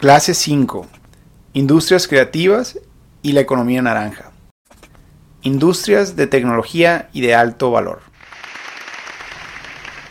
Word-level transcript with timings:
Clase 0.00 0.32
5. 0.32 0.86
Industrias 1.52 2.08
creativas 2.08 2.78
y 3.20 3.32
la 3.32 3.40
economía 3.40 3.82
naranja. 3.82 4.32
Industrias 5.42 6.16
de 6.16 6.26
tecnología 6.26 7.10
y 7.12 7.20
de 7.20 7.34
alto 7.34 7.70
valor. 7.70 8.00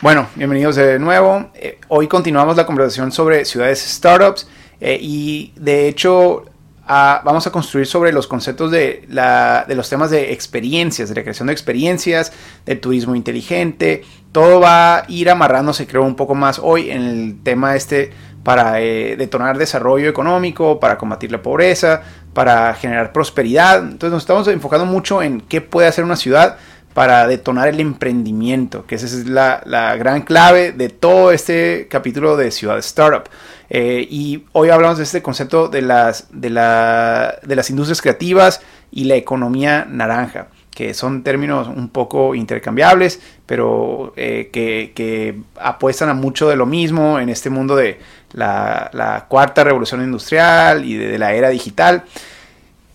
Bueno, 0.00 0.28
bienvenidos 0.36 0.76
de 0.76 1.00
nuevo. 1.00 1.50
Eh, 1.56 1.80
hoy 1.88 2.06
continuamos 2.06 2.56
la 2.56 2.66
conversación 2.66 3.10
sobre 3.10 3.44
ciudades 3.44 3.80
startups 3.80 4.46
eh, 4.80 4.96
y 5.02 5.52
de 5.56 5.88
hecho 5.88 6.44
vamos 6.86 7.46
a 7.48 7.52
construir 7.52 7.86
sobre 7.86 8.12
los 8.12 8.28
conceptos 8.28 8.70
de, 8.70 9.06
de 9.08 9.74
los 9.74 9.88
temas 9.88 10.10
de 10.10 10.32
experiencias, 10.32 11.08
de 11.08 11.14
la 11.16 11.22
creación 11.22 11.46
de 11.48 11.52
experiencias, 11.52 12.32
del 12.64 12.80
turismo 12.80 13.16
inteligente. 13.16 14.04
Todo 14.30 14.60
va 14.60 14.98
a 14.98 15.04
ir 15.08 15.30
amarrándose 15.30 15.88
creo 15.88 16.04
un 16.04 16.14
poco 16.16 16.36
más 16.36 16.60
hoy 16.62 16.90
en 16.90 17.02
el 17.02 17.42
tema 17.42 17.74
este 17.74 18.12
para 18.42 18.80
eh, 18.80 19.16
detonar 19.16 19.58
desarrollo 19.58 20.08
económico, 20.08 20.80
para 20.80 20.96
combatir 20.96 21.30
la 21.30 21.42
pobreza, 21.42 22.02
para 22.32 22.74
generar 22.74 23.12
prosperidad. 23.12 23.80
Entonces 23.80 24.10
nos 24.12 24.22
estamos 24.22 24.48
enfocando 24.48 24.86
mucho 24.86 25.22
en 25.22 25.40
qué 25.40 25.60
puede 25.60 25.88
hacer 25.88 26.04
una 26.04 26.16
ciudad 26.16 26.56
para 26.94 27.26
detonar 27.28 27.68
el 27.68 27.78
emprendimiento, 27.78 28.84
que 28.86 28.96
esa 28.96 29.06
es 29.06 29.26
la, 29.26 29.62
gran 29.96 30.22
clave 30.22 30.72
de 30.72 30.88
todo 30.88 31.30
este 31.30 31.86
capítulo 31.88 32.36
de 32.36 32.50
Ciudad 32.50 32.78
Startup. 32.78 33.28
Eh, 33.68 34.06
y 34.10 34.44
hoy 34.52 34.70
hablamos 34.70 34.98
de 34.98 35.04
este 35.04 35.22
concepto 35.22 35.68
de 35.68 35.82
las, 35.82 36.26
de, 36.32 36.48
de 36.50 37.56
las 37.56 37.70
industrias 37.70 38.02
creativas 38.02 38.60
y 38.90 39.04
la 39.04 39.14
economía 39.14 39.86
naranja 39.88 40.48
que 40.80 40.94
son 40.94 41.22
términos 41.22 41.68
un 41.68 41.90
poco 41.90 42.34
intercambiables, 42.34 43.20
pero 43.44 44.14
eh, 44.16 44.48
que, 44.50 45.36
apuestan 45.56 46.08
a 46.08 46.14
mucho 46.14 46.48
de 46.48 46.56
lo 46.56 46.64
mismo 46.64 47.18
en 47.18 47.28
este 47.28 47.50
mundo 47.50 47.76
de 47.76 47.98
la, 48.32 49.26
cuarta 49.28 49.64
revolución 49.64 50.02
industrial 50.02 50.84
y 50.84 50.96
de, 50.96 51.18
la 51.18 51.32
era 51.32 51.48
digital. 51.48 52.04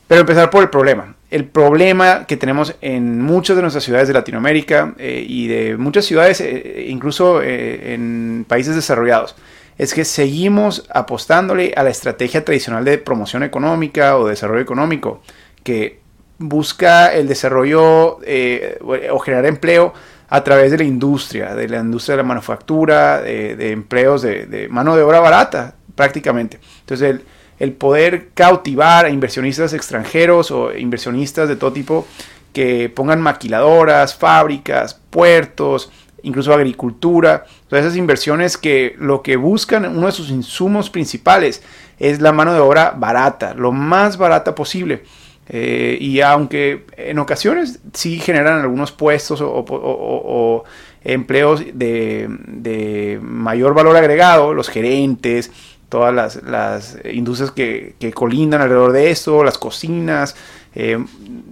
Pero 0.07 0.21
empezar 0.21 0.49
por 0.49 0.61
el 0.63 0.69
problema. 0.69 1.15
El 1.31 1.45
problema 1.45 2.25
que 2.27 2.37
tenemos 2.37 2.75
en 2.81 3.21
muchas 3.21 3.55
de 3.55 3.61
nuestras 3.63 3.83
ciudades 3.83 4.07
de 4.07 4.13
Latinoamérica 4.13 4.93
eh, 4.97 5.25
y 5.27 5.47
de 5.47 5.77
muchas 5.77 6.05
ciudades, 6.05 6.39
eh, 6.41 6.85
incluso 6.87 7.41
en 7.41 8.45
países 8.47 8.75
desarrollados, 8.75 9.35
es 9.77 9.93
que 9.93 10.05
seguimos 10.05 10.85
apostándole 10.89 11.73
a 11.75 11.83
la 11.83 11.89
estrategia 11.89 12.45
tradicional 12.45 12.85
de 12.85 12.97
promoción 12.97 13.43
económica 13.43 14.17
o 14.17 14.27
desarrollo 14.27 14.61
económico, 14.61 15.21
que 15.63 15.99
busca 16.37 17.13
el 17.13 17.27
desarrollo 17.27 18.19
eh, 18.23 18.79
o 19.11 19.19
generar 19.19 19.45
empleo 19.45 19.93
a 20.35 20.43
través 20.43 20.69
de 20.69 20.77
la 20.77 20.83
industria, 20.83 21.55
de 21.55 21.69
la 21.69 21.79
industria 21.79 22.17
de 22.17 22.23
la 22.23 22.27
manufactura, 22.27 23.21
de, 23.21 23.71
empleos 23.71 24.21
de, 24.21 24.67
mano 24.69 24.93
de 24.97 25.01
obra 25.01 25.21
barata, 25.21 25.75
prácticamente. 25.95 26.59
Entonces, 26.81 27.21
el, 27.57 27.71
poder 27.71 28.31
cautivar 28.33 29.05
a 29.05 29.09
inversionistas 29.09 29.71
extranjeros 29.71 30.51
o 30.51 30.75
inversionistas 30.77 31.47
de 31.47 31.55
todo 31.55 31.71
tipo 31.71 32.05
que 32.51 32.89
pongan 32.89 33.21
maquiladoras, 33.21 34.13
fábricas, 34.13 34.99
puertos, 35.09 35.89
incluso 36.23 36.53
agricultura, 36.53 37.45
todas 37.69 37.85
esas 37.85 37.97
inversiones 37.97 38.57
que 38.57 38.93
lo 38.99 39.21
que 39.21 39.37
buscan, 39.37 39.85
uno 39.85 40.07
de 40.07 40.11
sus 40.11 40.31
insumos 40.31 40.89
principales 40.89 41.63
es 41.97 42.19
la 42.19 42.33
mano 42.33 42.53
de 42.53 42.59
obra 42.59 42.93
barata, 42.97 43.53
lo 43.53 43.71
más 43.71 44.17
barata 44.17 44.53
posible. 44.53 45.03
Eh, 45.47 45.97
y 46.01 46.21
aunque 46.21 46.85
en 46.97 47.19
ocasiones 47.19 47.79
sí 47.93 48.19
generan 48.19 48.61
algunos 48.61 48.91
puestos 48.91 49.41
o, 49.43 50.63
empleos 51.03 51.63
de, 51.73 53.19
mayor 53.21 53.75
valor 53.75 53.95
agregado, 53.95 54.53
los 54.53 54.69
gerentes, 54.69 55.51
todas 55.89 56.41
las, 56.43 56.97
industrias 57.11 57.51
que, 57.51 58.11
colindan 58.13 58.61
alrededor 58.61 58.91
de 58.91 59.11
esto, 59.11 59.43
las 59.43 59.57
cocinas, 59.57 60.35
eh, 60.73 61.03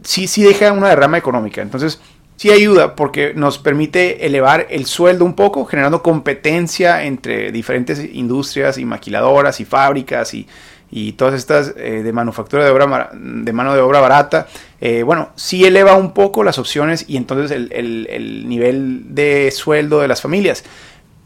sí, 0.04 0.28
sí 0.28 0.44
deja 0.44 0.72
una 0.72 0.90
derrama 0.90 1.20
económica. 1.20 1.62
Entonces, 1.62 2.02
sí 2.36 2.50
ayuda 2.52 2.96
porque 2.96 3.34
nos 3.36 3.60
permite 3.60 4.26
elevar 4.26 4.68
el 4.70 4.86
sueldo 4.86 5.24
un 5.24 5.36
poco, 5.36 5.66
generando 5.66 6.02
competencia 6.02 7.04
entre 7.04 7.52
diferentes 7.52 8.04
industrias 8.14 8.78
y 8.78 8.86
maquiladoras 8.86 9.60
y 9.60 9.66
fábricas 9.66 10.34
y 10.34 10.48
y 10.96 11.14
todas 11.14 11.34
estas 11.34 11.74
eh, 11.76 12.04
de 12.04 12.14
manufactura 12.14 12.64
de, 12.64 12.70
obra, 12.70 13.10
de 13.14 13.52
mano 13.52 13.74
de 13.74 13.82
obra 13.82 14.00
barata, 14.00 14.46
eh, 14.80 15.02
bueno, 15.02 15.32
sí 15.36 15.66
eleva 15.66 15.96
un 15.96 16.14
poco 16.14 16.44
las 16.44 16.60
opciones 16.60 17.06
y 17.08 17.18
entonces 17.18 17.50
el, 17.50 18.48
nivel 18.48 19.16
de 19.16 19.50
sueldo 19.50 20.02
de 20.02 20.08
las 20.08 20.22
familias, 20.22 20.64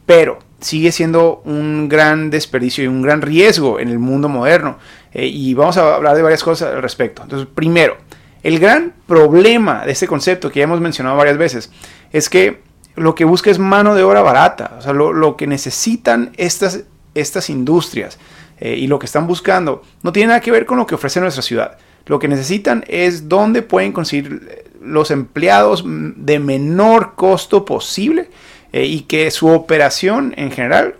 pero 0.06 0.40
sigue 0.62 0.94
siendo 0.94 1.42
un 1.44 1.90
gran 1.90 2.30
desperdicio 2.30 2.86
y 2.86 2.88
un 2.88 3.02
gran 3.02 3.22
riesgo 3.22 3.82
en 3.82 3.90
el 3.90 4.00
mundo 4.00 4.30
moderno. 4.30 4.78
Eh, 5.12 5.28
y 5.28 5.54
vamos 5.54 5.76
a 5.76 5.96
hablar 5.96 6.16
de 6.16 6.22
varias 6.22 6.46
cosas 6.46 6.74
al 6.74 6.82
respecto. 6.82 7.24
Entonces, 7.24 7.50
primero, 7.54 7.98
el 8.44 8.60
gran 8.60 8.94
problema 9.06 9.86
de 9.86 9.92
este 9.92 10.08
concepto 10.08 10.50
que 10.50 10.60
ya 10.60 10.64
hemos 10.64 10.80
mencionado 10.80 11.18
varias 11.18 11.38
veces 11.38 11.72
es 12.14 12.30
que 12.30 12.62
lo 12.96 13.16
que 13.16 13.26
busca 13.26 13.52
es 13.52 13.60
mano 13.60 13.96
de 13.96 14.04
obra 14.04 14.22
barata, 14.22 14.78
o 14.80 14.82
sea, 14.82 14.94
lo, 14.94 15.12
lo 15.12 15.36
que 15.36 15.46
necesitan 15.46 16.32
estas, 16.38 16.86
estas 17.16 17.50
industrias 17.50 18.18
eh, 18.59 18.75
y 18.75 18.88
lo 18.88 18.97
que 19.00 19.06
están 19.06 19.28
buscando 19.28 19.84
no 20.01 20.12
tiene 20.12 20.28
nada 20.28 20.41
que 20.41 20.51
ver 20.51 20.66
con 20.66 20.78
lo 20.78 20.88
que 20.88 20.95
ofrece 20.95 21.19
nuestra 21.19 21.44
ciudad. 21.44 21.78
Lo 22.06 22.19
que 22.19 22.28
necesitan 22.28 22.84
es 22.88 23.29
dónde 23.29 23.62
pueden 23.62 23.91
conseguir 23.91 24.66
los 24.81 25.12
empleados 25.12 25.84
de 25.85 26.40
menor 26.40 27.13
costo 27.16 27.66
posible 27.66 28.29
eh, 28.72 28.85
y 28.85 29.01
que 29.01 29.29
su 29.31 29.47
operación 29.47 30.34
en 30.38 30.51
general 30.51 30.95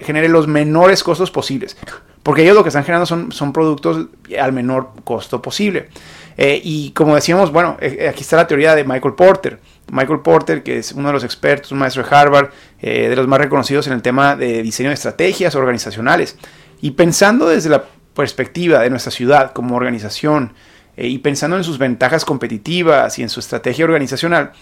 genere 0.00 0.28
los 0.28 0.46
menores 0.46 1.02
costos 1.02 1.30
posibles. 1.30 1.76
Porque 2.22 2.42
ellos 2.42 2.56
lo 2.56 2.62
que 2.62 2.70
están 2.70 2.84
generando 2.84 3.06
son, 3.06 3.30
son 3.30 3.52
productos 3.52 4.06
al 4.40 4.52
menor 4.52 4.90
costo 5.04 5.42
posible. 5.42 5.90
Eh, 6.38 6.60
y 6.62 6.90
como 6.90 7.14
decíamos, 7.14 7.52
bueno, 7.52 7.76
aquí 7.80 8.20
está 8.22 8.36
la 8.36 8.46
teoría 8.46 8.74
de 8.74 8.84
Michael 8.84 9.14
Porter. 9.14 9.60
Michael 9.92 10.20
Porter, 10.20 10.62
que 10.62 10.78
es 10.78 10.92
uno 10.92 11.08
de 11.08 11.14
los 11.14 11.24
expertos, 11.24 11.70
un 11.70 11.78
maestro 11.78 12.02
de 12.02 12.14
Harvard, 12.14 12.50
de 12.80 13.14
los 13.14 13.28
más 13.28 13.38
reconocidos 13.38 13.86
en 13.86 13.92
el 13.92 14.02
tema 14.02 14.34
de 14.34 14.62
diseño 14.62 14.88
de 14.88 14.94
estrategias 14.94 15.54
organizacionales. 15.54 16.36
Y 16.80 16.92
pensando 16.92 17.48
desde 17.48 17.70
la 17.70 17.84
perspectiva 18.14 18.80
de 18.80 18.90
nuestra 18.90 19.12
ciudad 19.12 19.52
como 19.52 19.76
organización 19.76 20.52
eh, 20.96 21.06
y 21.06 21.18
pensando 21.18 21.56
en 21.56 21.64
sus 21.64 21.78
ventajas 21.78 22.24
competitivas 22.24 23.18
y 23.18 23.22
en 23.22 23.28
su 23.28 23.40
estrategia 23.40 23.84
organizacional, 23.84 24.52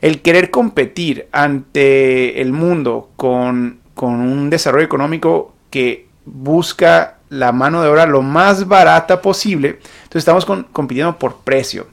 el 0.00 0.20
querer 0.20 0.50
competir 0.50 1.28
ante 1.32 2.42
el 2.42 2.52
mundo 2.52 3.10
con, 3.16 3.80
un 3.96 4.50
desarrollo 4.50 4.84
económico 4.84 5.54
que 5.70 6.08
busca 6.26 7.18
la 7.30 7.52
mano 7.52 7.82
de 7.82 7.88
obra 7.88 8.06
lo 8.06 8.20
más 8.20 8.68
barata 8.68 9.22
posible, 9.22 9.78
entonces 10.02 10.20
estamos 10.28 10.44
compitiendo 10.44 11.18
por 11.18 11.38
precio. 11.38 11.86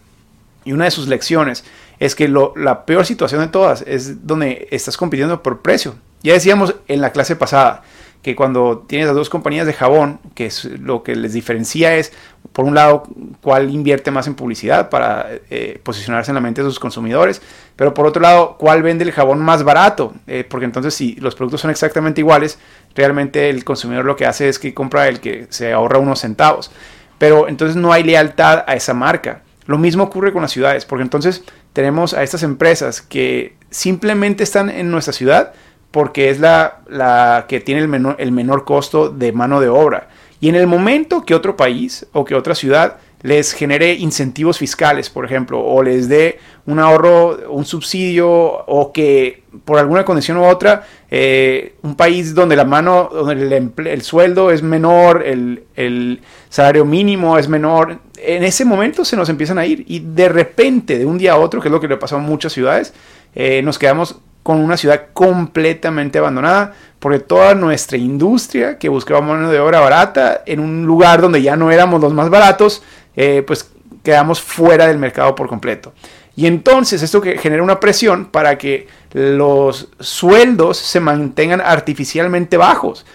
Y 0.65 0.73
una 0.73 0.85
de 0.85 0.91
sus 0.91 1.07
lecciones 1.07 1.63
es 1.99 2.15
que 2.15 2.27
la 2.27 2.85
peor 2.85 3.05
situación 3.05 3.41
de 3.41 3.47
todas 3.47 3.83
es 3.87 4.27
donde 4.27 4.67
estás 4.71 4.97
compitiendo 4.97 5.41
por 5.41 5.61
precio. 5.61 5.95
Ya 6.21 6.33
decíamos 6.33 6.75
en 6.87 7.01
la 7.01 7.11
clase 7.11 7.35
pasada, 7.35 7.83
que 8.21 8.35
cuando 8.35 8.85
tienes 8.87 9.07
las 9.07 9.15
dos 9.15 9.29
compañías 9.29 9.65
de 9.65 9.73
jabón, 9.73 10.19
que 10.35 10.45
es 10.45 10.65
lo 10.65 11.03
que 11.03 11.15
les 11.15 11.33
diferencia 11.33 11.95
es, 11.95 12.13
por 12.53 12.65
un 12.65 12.75
lado, 12.75 13.03
cuál 13.41 13.69
invierte 13.69 14.11
más 14.11 14.27
en 14.27 14.35
publicidad 14.35 14.89
para 14.89 15.27
eh, 15.49 15.79
posicionarse 15.83 16.31
en 16.31 16.35
la 16.35 16.41
mente 16.41 16.61
de 16.61 16.69
sus 16.69 16.79
consumidores, 16.79 17.41
pero 17.75 17.93
por 17.93 18.05
otro 18.05 18.21
lado, 18.21 18.57
cuál 18.59 18.83
vende 18.83 19.03
el 19.03 19.11
jabón 19.11 19.39
más 19.39 19.63
barato, 19.63 20.13
eh, 20.27 20.45
porque 20.47 20.65
entonces 20.65 20.93
si 20.93 21.15
los 21.15 21.35
productos 21.35 21.61
son 21.61 21.71
exactamente 21.71 22.21
iguales, 22.21 22.59
realmente 22.95 23.49
el 23.49 23.63
consumidor 23.63 24.05
lo 24.05 24.15
que 24.15 24.25
hace 24.25 24.49
es 24.49 24.59
que 24.59 24.73
compra 24.73 25.07
el 25.07 25.19
que 25.19 25.47
se 25.49 25.73
ahorra 25.73 25.97
unos 25.97 26.19
centavos, 26.19 26.71
pero 27.17 27.47
entonces 27.47 27.75
no 27.75 27.91
hay 27.91 28.03
lealtad 28.03 28.63
a 28.67 28.75
esa 28.75 28.93
marca. 28.93 29.41
Lo 29.65 29.77
mismo 29.77 30.03
ocurre 30.03 30.33
con 30.33 30.41
las 30.41 30.51
ciudades, 30.51 30.85
porque 30.85 31.03
entonces 31.03 31.43
tenemos 31.73 32.13
a 32.13 32.23
estas 32.23 32.43
empresas 32.43 33.01
que 33.01 33.55
simplemente 33.69 34.43
están 34.43 34.69
en 34.69 34.91
nuestra 34.91 35.13
ciudad, 35.13 35.53
porque 35.91 36.29
es 36.29 36.39
la, 36.39 36.81
la 36.87 37.45
que 37.47 37.59
tiene 37.59 37.81
el 37.81 37.87
menor, 37.87 38.15
el 38.17 38.31
menor 38.31 38.65
costo 38.65 39.09
de 39.09 39.31
mano 39.31 39.59
de 39.59 39.69
obra. 39.69 40.07
Y 40.39 40.49
en 40.49 40.55
el 40.55 40.65
momento 40.65 41.23
que 41.23 41.35
otro 41.35 41.55
país 41.55 42.07
o 42.13 42.25
que 42.25 42.33
otra 42.33 42.55
ciudad 42.55 42.97
les 43.21 43.53
genere 43.53 43.93
incentivos 43.93 44.57
fiscales, 44.57 45.09
por 45.09 45.25
ejemplo, 45.25 45.59
o 45.59 45.83
les 45.83 46.09
dé 46.09 46.39
un 46.65 46.79
ahorro, 46.79 47.51
un 47.51 47.65
subsidio, 47.65 48.29
o 48.31 48.91
que 48.91 49.43
por 49.63 49.77
alguna 49.77 50.03
condición 50.03 50.37
u 50.37 50.45
otra, 50.45 50.87
eh, 51.11 51.75
un 51.83 51.95
país 51.95 52.33
donde 52.33 52.55
la 52.55 52.65
mano, 52.65 53.09
donde 53.13 53.69
el, 53.91 54.01
sueldo 54.01 54.49
es 54.49 54.63
menor, 54.63 55.23
el, 55.23 55.65
el, 55.75 56.21
salario 56.49 56.83
mínimo 56.83 57.37
es 57.37 57.47
menor, 57.47 57.99
en 58.17 58.43
ese 58.43 58.65
momento 58.65 59.05
se 59.05 59.15
nos 59.15 59.29
empiezan 59.29 59.59
a 59.59 59.65
ir 59.65 59.85
y 59.87 59.99
de 59.99 60.29
repente, 60.29 60.97
de 60.97 61.05
un 61.05 61.17
día 61.17 61.33
a 61.33 61.37
otro, 61.37 61.61
que 61.61 61.67
es 61.67 61.71
lo 61.71 61.79
que 61.79 61.87
le 61.87 61.97
pasó 61.97 62.15
a 62.15 62.19
muchas 62.19 62.53
ciudades, 62.53 62.93
eh, 63.35 63.61
nos 63.61 63.77
quedamos 63.77 64.19
con 64.43 64.59
una 64.59 64.77
ciudad 64.77 65.07
completamente 65.13 66.17
abandonada, 66.19 66.73
porque 66.99 67.19
toda 67.19 67.55
nuestra 67.55 67.97
industria 67.97 68.77
que 68.77 68.89
buscaba 68.89 69.21
mano 69.21 69.49
de 69.49 69.59
obra 69.59 69.79
barata 69.79 70.41
en 70.45 70.59
un 70.59 70.85
lugar 70.85 71.21
donde 71.21 71.41
ya 71.41 71.55
no 71.55 71.71
éramos 71.71 72.01
los 72.01 72.13
más 72.13 72.29
baratos, 72.29 72.83
eh, 73.15 73.43
pues 73.45 73.71
quedamos 74.03 74.41
fuera 74.41 74.87
del 74.87 74.97
mercado 74.97 75.35
por 75.35 75.47
completo. 75.47 75.93
Y 76.35 76.47
entonces 76.47 77.03
esto 77.03 77.21
que 77.21 77.37
genera 77.37 77.61
una 77.61 77.79
presión 77.79 78.25
para 78.25 78.57
que 78.57 78.87
los 79.13 79.89
sueldos 79.99 80.77
se 80.77 80.99
mantengan 80.99 81.61
artificialmente 81.61 82.57
bajos. 82.57 83.05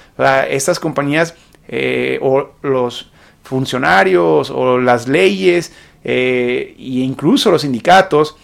estas 0.48 0.78
compañías 0.78 1.34
eh, 1.68 2.18
o 2.22 2.50
los 2.62 3.10
funcionarios 3.42 4.50
o 4.50 4.78
las 4.78 5.08
leyes 5.08 5.72
e 6.04 6.74
incluso 6.78 7.50
los 7.50 7.62
sindicatos, 7.62 8.36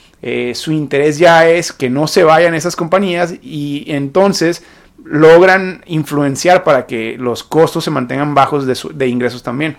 su 0.55 0.71
interés 0.71 1.19
ya 1.19 1.49
es 1.49 1.73
que 1.73 1.91
no 1.91 2.07
se 2.07 2.23
vayan 2.23 2.55
esas 2.55 2.77
compañías 2.77 3.35
y 3.43 3.85
entonces 3.89 4.63
logran 5.05 5.83
influenciar 5.87 6.65
para 6.65 6.87
que 6.87 7.17
los 7.19 7.43
costos 7.43 7.85
se 7.85 7.91
mantengan 7.91 8.35
bajos 8.35 8.67
de, 8.67 9.09
ingresos 9.09 9.43
también, 9.43 9.77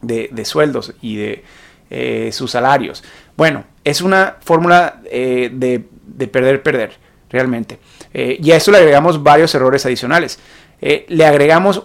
de, 0.00 0.44
sueldos 0.44 0.94
y 1.00 1.16
de 1.16 1.44
eh, 1.90 2.30
sus 2.32 2.50
salarios. 2.50 3.02
Bueno, 3.36 3.64
es 3.84 4.00
una 4.00 4.36
fórmula 4.40 5.00
eh, 5.10 5.50
de, 5.52 6.28
perder-perder, 6.28 6.92
realmente. 7.30 7.78
Eh, 8.14 8.38
y 8.40 8.50
a 8.52 8.56
eso 8.56 8.70
le 8.70 8.78
agregamos 8.78 9.22
varios 9.22 9.54
errores 9.54 9.84
adicionales. 9.86 10.38
le 10.80 11.26
agregamos, 11.26 11.84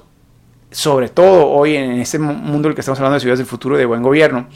sobre 0.71 1.09
todo 1.09 1.47
hoy 1.47 1.75
en 1.75 1.99
este 1.99 2.19
mundo 2.19 2.67
en 2.67 2.71
el 2.71 2.75
que 2.75 2.81
estamos 2.81 2.99
hablando 2.99 3.15
de 3.15 3.21
ciudades 3.21 3.39
del 3.39 3.47
futuro 3.47 3.77
de 3.77 3.85
buen 3.85 4.03
gobierno, 4.03 4.47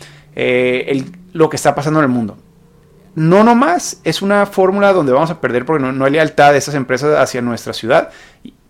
lo 1.33 1.49
que 1.49 1.55
está 1.55 1.73
pasando 1.73 1.99
en 1.99 2.05
el 2.05 2.11
mundo 2.11 2.38
no 3.15 3.43
nomás 3.43 3.99
es 4.03 4.21
una 4.21 4.45
fórmula 4.45 4.93
donde 4.93 5.11
vamos 5.11 5.29
a 5.29 5.41
perder 5.41 5.65
porque 5.65 5.83
no, 5.83 6.05
hay 6.05 6.11
lealtad 6.11 6.51
de 6.51 6.57
esas 6.57 6.75
empresas 6.75 7.17
hacia 7.19 7.41
nuestra 7.41 7.73
ciudad, 7.73 8.09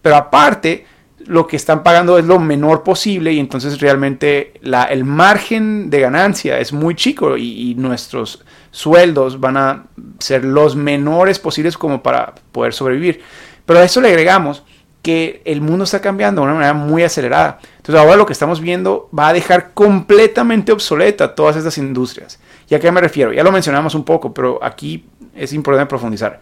pero 0.01 0.15
aparte 0.15 0.85
lo 1.27 1.45
que 1.45 1.55
están 1.55 1.83
pagando 1.83 2.17
es 2.17 2.25
lo 2.25 2.39
menor 2.39 2.81
posible 2.83 3.31
y 3.31 3.39
entonces 3.39 3.79
realmente 3.79 4.53
el 4.89 5.03
margen 5.05 5.91
de 5.91 5.99
ganancia 5.99 6.59
es 6.59 6.73
muy 6.73 6.95
chico 6.95 7.37
y, 7.37 7.75
nuestros 7.75 8.43
sueldos 8.71 9.39
van 9.39 9.57
a 9.57 9.83
ser 10.19 10.43
los 10.43 10.75
menores 10.75 11.37
posibles 11.37 11.77
como 11.77 12.01
para 12.01 12.33
poder 12.51 12.73
sobrevivir. 12.73 13.21
Pero 13.65 13.79
a 13.79 13.83
eso 13.83 14.01
le 14.01 14.07
agregamos 14.07 14.63
que 15.01 15.41
el 15.45 15.61
mundo 15.61 15.83
está 15.83 15.99
cambiando 15.99 16.41
de 16.41 16.47
una 16.47 16.55
manera 16.55 16.73
muy 16.73 17.03
acelerada. 17.03 17.59
Entonces 17.77 18.01
ahora 18.01 18.15
lo 18.15 18.25
que 18.25 18.33
estamos 18.33 18.61
viendo 18.61 19.09
va 19.17 19.29
a 19.29 19.33
dejar 19.33 19.73
completamente 19.73 20.71
obsoleta 20.71 21.35
todas 21.35 21.55
estas 21.55 21.77
industrias. 21.77 22.39
¿Y 22.71 22.75
a 22.75 22.79
qué 22.79 22.89
me 22.89 23.01
refiero? 23.01 23.33
Ya 23.33 23.43
lo 23.43 23.51
mencionamos 23.51 23.95
un 23.95 24.05
poco, 24.05 24.33
pero 24.33 24.57
aquí 24.63 25.05
es 25.35 25.51
importante 25.51 25.89
profundizar. 25.89 26.39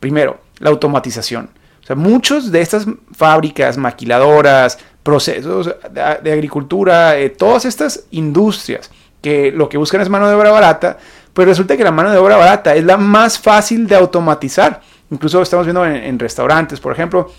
Primero, 0.00 0.38
la 0.58 0.70
automatización. 0.70 1.50
O 1.82 1.86
sea, 1.86 1.94
muchos 1.94 2.50
de 2.50 2.62
estas 2.62 2.86
fábricas, 3.12 3.76
maquiladoras, 3.76 4.78
procesos 5.02 5.70
de, 5.90 6.32
agricultura, 6.32 7.18
eh, 7.18 7.28
todas 7.28 7.66
estas 7.66 8.06
industrias 8.10 8.90
que 9.20 9.52
lo 9.52 9.68
que 9.68 9.76
buscan 9.76 10.00
es 10.00 10.08
mano 10.08 10.26
de 10.28 10.34
obra 10.34 10.50
barata, 10.50 10.96
pues 11.34 11.46
resulta 11.46 11.76
que 11.76 11.84
la 11.84 11.92
mano 11.92 12.10
de 12.10 12.16
obra 12.16 12.38
barata 12.38 12.74
es 12.74 12.84
la 12.84 12.96
más 12.96 13.38
fácil 13.38 13.86
de 13.86 13.96
automatizar. 13.96 14.80
Incluso 15.10 15.42
estamos 15.42 15.66
viendo 15.66 15.84
en, 15.84 16.18
restaurantes, 16.18 16.80
por 16.80 16.94
ejemplo, 16.94 17.30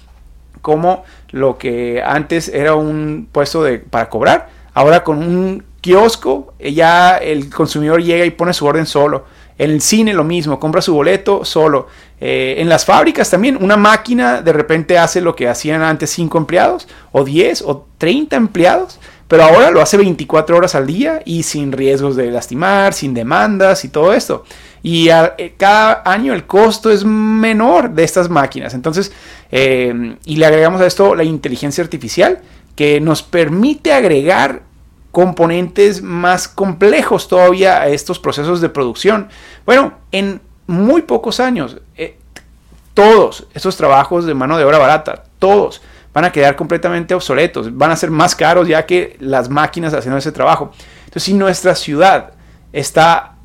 como 0.62 1.06
lo 1.31 1.57
que 1.57 2.04
antes 2.06 2.50
era 2.50 2.75
un 2.75 3.30
puesto 3.31 3.63
de, 3.63 3.80
para 3.80 4.10
cobrar, 4.10 4.50
ahora 4.77 5.03
con 5.03 5.18
un 5.18 5.63
kiosco, 5.81 6.53
eh, 6.59 6.71
ya 6.71 7.18
el 7.18 7.50
consumidor 7.50 8.03
llega 8.03 8.25
y 8.25 8.29
pone 8.29 8.53
su 8.53 8.63
orden 8.63 8.85
solo. 8.85 9.25
En 9.57 9.71
el 9.71 9.81
cine 9.81 10.13
lo 10.13 10.24
mismo, 10.24 10.59
compra 10.59 10.83
su 10.83 10.94
boleto 10.94 11.44
solo. 11.44 11.88
Eh, 12.21 12.57
en 12.59 12.69
las 12.69 12.85
fábricas 12.85 13.27
también, 13.27 13.57
una 13.59 13.75
máquina 13.75 14.44
de 14.44 14.53
repente 14.53 15.00
hace 15.00 15.19
lo 15.19 15.35
que 15.35 15.47
hacían 15.47 15.81
antes 15.81 16.12
5 16.12 16.38
empleados, 16.38 16.88
o 17.12 17.24
10, 17.24 17.63
o 17.63 17.88
30 17.97 18.35
empleados, 18.35 19.00
pero 19.27 19.45
ahora 19.45 19.71
lo 19.71 19.81
hace 19.81 19.97
24 19.97 20.56
horas 20.56 20.75
al 20.75 20.85
día 20.85 21.24
y 21.25 21.41
sin 21.41 21.71
riesgos 21.71 22.15
de 22.15 22.29
lastimar, 22.29 22.94
sin 22.94 23.15
demandas 23.15 23.83
y 23.83 23.89
todo 23.89 24.13
esto. 24.13 24.44
Y 24.83 25.09
eh, 25.09 25.56
cada 25.57 26.03
año 26.06 26.35
el 26.35 26.45
costo 26.45 26.91
es 26.91 27.03
menor 27.03 27.89
de 27.89 28.03
estas 28.03 28.29
máquinas. 28.29 28.75
Entonces, 28.75 29.12
y 29.50 30.35
le 30.35 30.45
agregamos 30.45 30.81
a 30.81 30.85
esto 30.85 31.15
la 31.15 31.24
inteligencia 31.24 31.83
artificial 31.83 32.41
que 32.75 33.01
nos 33.01 33.24
permite 33.24 33.91
agregar 33.91 34.67
componentes 35.12 36.01
más 36.01 36.48
complejos 36.48 37.27
todavía 37.27 37.81
a 37.81 37.88
estos 37.88 38.19
procesos 38.19 38.62
de 38.62 38.69
producción. 38.69 39.30
Bueno, 39.65 39.94
en 40.12 40.42
muy 40.68 41.01
pocos 41.01 41.39
años, 41.39 41.77
eh, 41.95 42.18
todos 42.94 43.48
estos 43.54 43.77
trabajos 43.77 44.25
de 44.25 44.33
mano 44.33 44.57
de 44.57 44.65
obra 44.65 44.77
barata, 44.77 45.24
todos 45.39 45.81
van 46.13 46.25
a 46.25 46.31
quedar 46.31 46.56
completamente 46.56 47.13
obsoletos, 47.13 47.75
van 47.77 47.92
a 47.92 47.95
ser 47.95 48.09
más 48.09 48.36
caros 48.36 48.68
ya 48.68 48.86
que 48.86 49.15
las 49.19 49.50
máquinas 49.50 49.94
haciendo 49.94 50.18
ese 50.18 50.31
trabajo. 50.31 50.71
Entonces, 51.06 51.24
si 51.24 51.33
nuestra 51.33 51.75
ciudad 51.75 52.33
está 52.74 53.37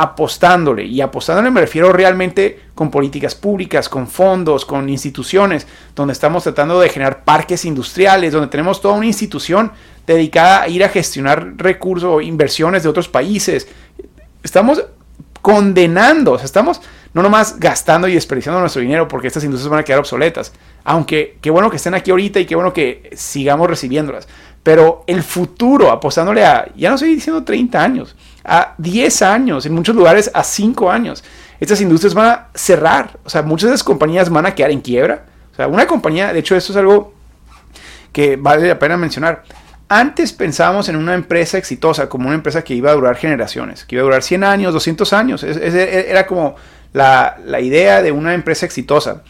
apostándole. 0.00 0.84
Y 0.84 1.00
apostándole 1.00 1.50
me 1.50 1.60
refiero 1.60 1.92
realmente 1.92 2.60
con 2.76 2.88
políticas 2.88 3.34
públicas, 3.34 3.88
con 3.88 4.06
fondos, 4.06 4.64
con 4.64 4.88
instituciones, 4.88 5.66
donde 5.96 6.12
estamos 6.12 6.44
tratando 6.44 6.78
de 6.78 6.88
generar 6.88 7.24
parques 7.24 7.64
industriales, 7.64 8.32
donde 8.32 8.46
tenemos 8.46 8.80
toda 8.80 8.94
una 8.94 9.06
institución 9.06 9.72
dedicada 10.06 10.62
a 10.62 10.68
ir 10.68 10.84
a 10.84 10.88
gestionar 10.88 11.54
recursos 11.56 12.08
o 12.08 12.20
inversiones 12.20 12.84
de 12.84 12.88
otros 12.88 13.08
países. 13.08 13.66
Estamos 14.44 14.84
condenando, 15.42 16.32
o 16.32 16.38
sea, 16.38 16.44
estamos 16.44 16.80
no 17.12 17.20
nomás 17.20 17.58
gastando 17.58 18.06
y 18.06 18.14
desperdiciando 18.14 18.60
nuestro 18.60 18.82
dinero 18.82 19.08
porque 19.08 19.26
estas 19.26 19.42
industrias 19.42 19.68
van 19.68 19.80
a 19.80 19.84
quedar 19.84 19.98
obsoletas. 19.98 20.52
Aunque 20.84 21.38
qué 21.40 21.50
bueno 21.50 21.70
que 21.70 21.76
estén 21.76 21.94
aquí 21.94 22.12
ahorita 22.12 22.38
y 22.38 22.46
qué 22.46 22.54
bueno 22.54 22.72
que 22.72 23.10
sigamos 23.16 23.68
recibiéndolas. 23.68 24.28
Pero 24.62 25.02
el 25.08 25.24
futuro, 25.24 25.90
apostándole 25.90 26.44
a, 26.44 26.70
ya 26.76 26.88
no 26.88 26.94
estoy 26.94 27.14
diciendo 27.14 27.42
30 27.42 27.82
años, 27.82 28.14
a 28.44 28.74
10 28.78 29.22
años, 29.22 29.66
en 29.66 29.74
muchos 29.74 29.94
lugares 29.94 30.30
a 30.32 30.42
5 30.42 30.90
años. 30.90 31.24
Estas 31.60 31.80
industrias 31.80 32.14
van 32.14 32.26
a 32.26 32.48
cerrar, 32.54 33.18
o 33.24 33.30
sea, 33.30 33.42
muchas 33.42 33.70
de 33.70 33.74
esas 33.74 33.84
compañías 33.84 34.30
van 34.30 34.46
a 34.46 34.54
quedar 34.54 34.70
en 34.70 34.80
quiebra. 34.80 35.26
O 35.52 35.56
sea, 35.56 35.66
una 35.66 35.86
compañía, 35.86 36.32
de 36.32 36.38
hecho, 36.38 36.54
esto 36.56 36.72
es 36.72 36.76
algo 36.76 37.14
que 38.12 38.36
vale 38.36 38.68
la 38.68 38.78
pena 38.78 38.96
mencionar. 38.96 39.42
Antes 39.88 40.32
pensábamos 40.32 40.88
en 40.88 40.96
una 40.96 41.14
empresa 41.14 41.58
exitosa 41.58 42.08
como 42.08 42.26
una 42.26 42.36
empresa 42.36 42.62
que 42.62 42.74
iba 42.74 42.90
a 42.90 42.94
durar 42.94 43.16
generaciones, 43.16 43.84
que 43.84 43.96
iba 43.96 44.02
a 44.02 44.04
durar 44.04 44.22
100 44.22 44.44
años, 44.44 44.72
200 44.72 45.12
años. 45.12 45.42
era 45.42 46.26
como 46.26 46.56
la, 46.92 47.38
la 47.44 47.60
idea 47.60 48.02
de 48.02 48.12
una 48.12 48.34
empresa 48.34 48.66
exitosa. 48.66 49.22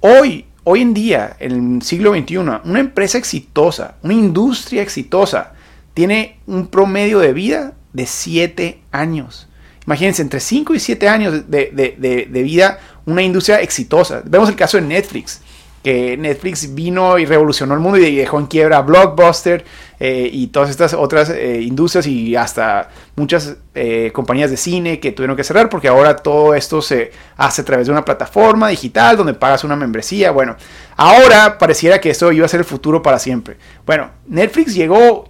Hoy, 0.00 0.46
hoy 0.62 0.82
en 0.82 0.94
día, 0.94 1.36
en 1.38 1.76
el 1.76 1.82
siglo 1.82 2.14
XXI, 2.14 2.38
una 2.38 2.80
empresa 2.80 3.18
exitosa, 3.18 3.96
una 4.02 4.14
industria 4.14 4.82
exitosa, 4.82 5.52
tiene 5.94 6.38
un 6.46 6.68
promedio 6.68 7.18
de 7.18 7.32
vida 7.32 7.74
de 7.94 8.04
7 8.04 8.80
años. 8.92 9.48
Imagínense, 9.86 10.20
entre 10.20 10.40
5 10.40 10.74
y 10.74 10.80
7 10.80 11.08
años 11.08 11.44
de, 11.48 12.42
vida, 12.44 12.78
una 13.06 13.22
industria 13.22 13.60
exitosa. 13.60 14.22
Vemos 14.24 14.48
el 14.48 14.56
caso 14.56 14.78
de 14.78 14.82
Netflix, 14.82 15.40
que 15.82 16.16
Netflix 16.16 16.74
vino 16.74 17.18
y 17.18 17.26
revolucionó 17.26 17.74
el 17.74 17.80
mundo 17.80 17.98
y 17.98 18.16
dejó 18.16 18.38
en 18.38 18.46
quiebra 18.46 18.80
Blockbuster 18.80 19.62
eh, 20.00 20.28
y 20.32 20.46
todas 20.46 20.70
estas 20.70 20.94
otras 20.94 21.28
eh, 21.28 21.60
industrias 21.60 22.06
y 22.06 22.34
hasta 22.34 22.88
muchas 23.14 23.56
eh, 23.74 24.10
compañías 24.14 24.50
de 24.50 24.56
cine 24.56 24.98
que 24.98 25.12
tuvieron 25.12 25.36
que 25.36 25.44
cerrar 25.44 25.68
porque 25.68 25.88
ahora 25.88 26.16
todo 26.16 26.54
esto 26.54 26.80
se 26.80 27.12
hace 27.36 27.60
a 27.60 27.64
través 27.66 27.86
de 27.86 27.92
una 27.92 28.02
plataforma 28.02 28.68
digital 28.68 29.18
donde 29.18 29.34
pagas 29.34 29.62
una 29.64 29.76
membresía. 29.76 30.30
Bueno, 30.30 30.56
ahora 30.96 31.58
pareciera 31.58 32.00
que 32.00 32.08
esto 32.08 32.32
iba 32.32 32.46
a 32.46 32.48
ser 32.48 32.60
el 32.60 32.66
futuro 32.66 33.02
para 33.02 33.18
siempre. 33.18 33.58
Bueno, 33.84 34.10
Netflix 34.26 34.74
llegó 34.74 35.28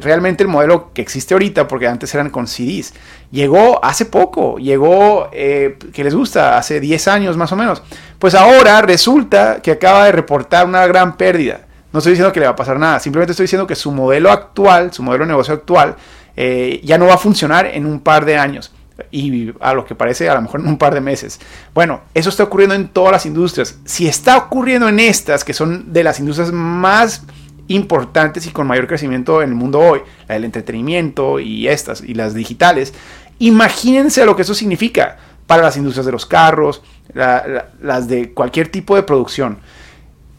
realmente 0.00 0.42
el 0.42 0.48
modelo 0.48 0.92
que 0.92 1.02
existe 1.02 1.34
ahorita, 1.34 1.68
porque 1.68 1.86
antes 1.86 2.14
eran 2.14 2.30
con 2.30 2.46
CDs, 2.46 2.94
llegó 3.30 3.84
hace 3.84 4.06
poco, 4.06 4.58
llegó, 4.58 5.28
eh, 5.32 5.78
que 5.92 6.04
les 6.04 6.14
gusta, 6.14 6.58
hace 6.58 6.80
10 6.80 7.08
años 7.08 7.36
más 7.36 7.52
o 7.52 7.56
menos. 7.56 7.82
Pues 8.18 8.34
ahora 8.34 8.82
resulta 8.82 9.60
que 9.62 9.72
acaba 9.72 10.06
de 10.06 10.12
reportar 10.12 10.66
una 10.66 10.86
gran 10.86 11.16
pérdida. 11.16 11.62
No 11.92 11.98
estoy 11.98 12.12
diciendo 12.12 12.32
que 12.32 12.40
le 12.40 12.46
va 12.46 12.52
a 12.52 12.56
pasar 12.56 12.78
nada, 12.78 13.00
simplemente 13.00 13.32
estoy 13.32 13.44
diciendo 13.44 13.66
que 13.66 13.74
su 13.74 13.92
modelo 13.92 14.30
actual, 14.30 14.92
su 14.92 15.02
modelo 15.02 15.24
de 15.24 15.30
negocio 15.32 15.54
actual, 15.54 15.96
eh, 16.36 16.80
ya 16.82 16.98
no 16.98 17.06
va 17.06 17.14
a 17.14 17.18
funcionar 17.18 17.66
en 17.66 17.86
un 17.86 18.00
par 18.00 18.24
de 18.24 18.36
años. 18.36 18.72
Y 19.10 19.52
a 19.60 19.74
lo 19.74 19.84
que 19.84 19.94
parece, 19.94 20.28
a 20.28 20.34
lo 20.34 20.42
mejor 20.42 20.60
en 20.60 20.68
un 20.68 20.78
par 20.78 20.94
de 20.94 21.00
meses. 21.00 21.40
Bueno, 21.74 22.02
eso 22.14 22.28
está 22.28 22.44
ocurriendo 22.44 22.74
en 22.74 22.88
todas 22.88 23.12
las 23.12 23.26
industrias. 23.26 23.78
Si 23.84 24.06
está 24.06 24.36
ocurriendo 24.36 24.88
en 24.88 25.00
estas, 25.00 25.44
que 25.44 25.52
son 25.52 25.92
de 25.92 26.04
las 26.04 26.20
industrias 26.20 26.52
más 26.52 27.22
importantes 27.68 28.46
y 28.46 28.50
con 28.50 28.66
mayor 28.66 28.86
crecimiento 28.86 29.42
en 29.42 29.50
el 29.50 29.54
mundo 29.54 29.78
hoy, 29.78 30.00
la 30.28 30.34
del 30.34 30.44
entretenimiento 30.44 31.40
y 31.40 31.68
estas, 31.68 32.02
y 32.02 32.14
las 32.14 32.34
digitales, 32.34 32.94
imagínense 33.38 34.24
lo 34.24 34.36
que 34.36 34.42
eso 34.42 34.54
significa 34.54 35.18
para 35.46 35.62
las 35.62 35.76
industrias 35.76 36.06
de 36.06 36.12
los 36.12 36.26
carros, 36.26 36.82
las 37.14 38.08
de 38.08 38.32
cualquier 38.32 38.68
tipo 38.68 38.96
de 38.96 39.02
producción, 39.02 39.58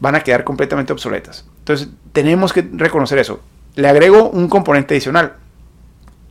van 0.00 0.14
a 0.14 0.20
quedar 0.20 0.44
completamente 0.44 0.92
obsoletas. 0.92 1.44
Entonces, 1.60 1.88
tenemos 2.12 2.52
que 2.52 2.68
reconocer 2.72 3.18
eso. 3.18 3.40
Le 3.74 3.88
agrego 3.88 4.28
un 4.28 4.48
componente 4.48 4.94
adicional, 4.94 5.34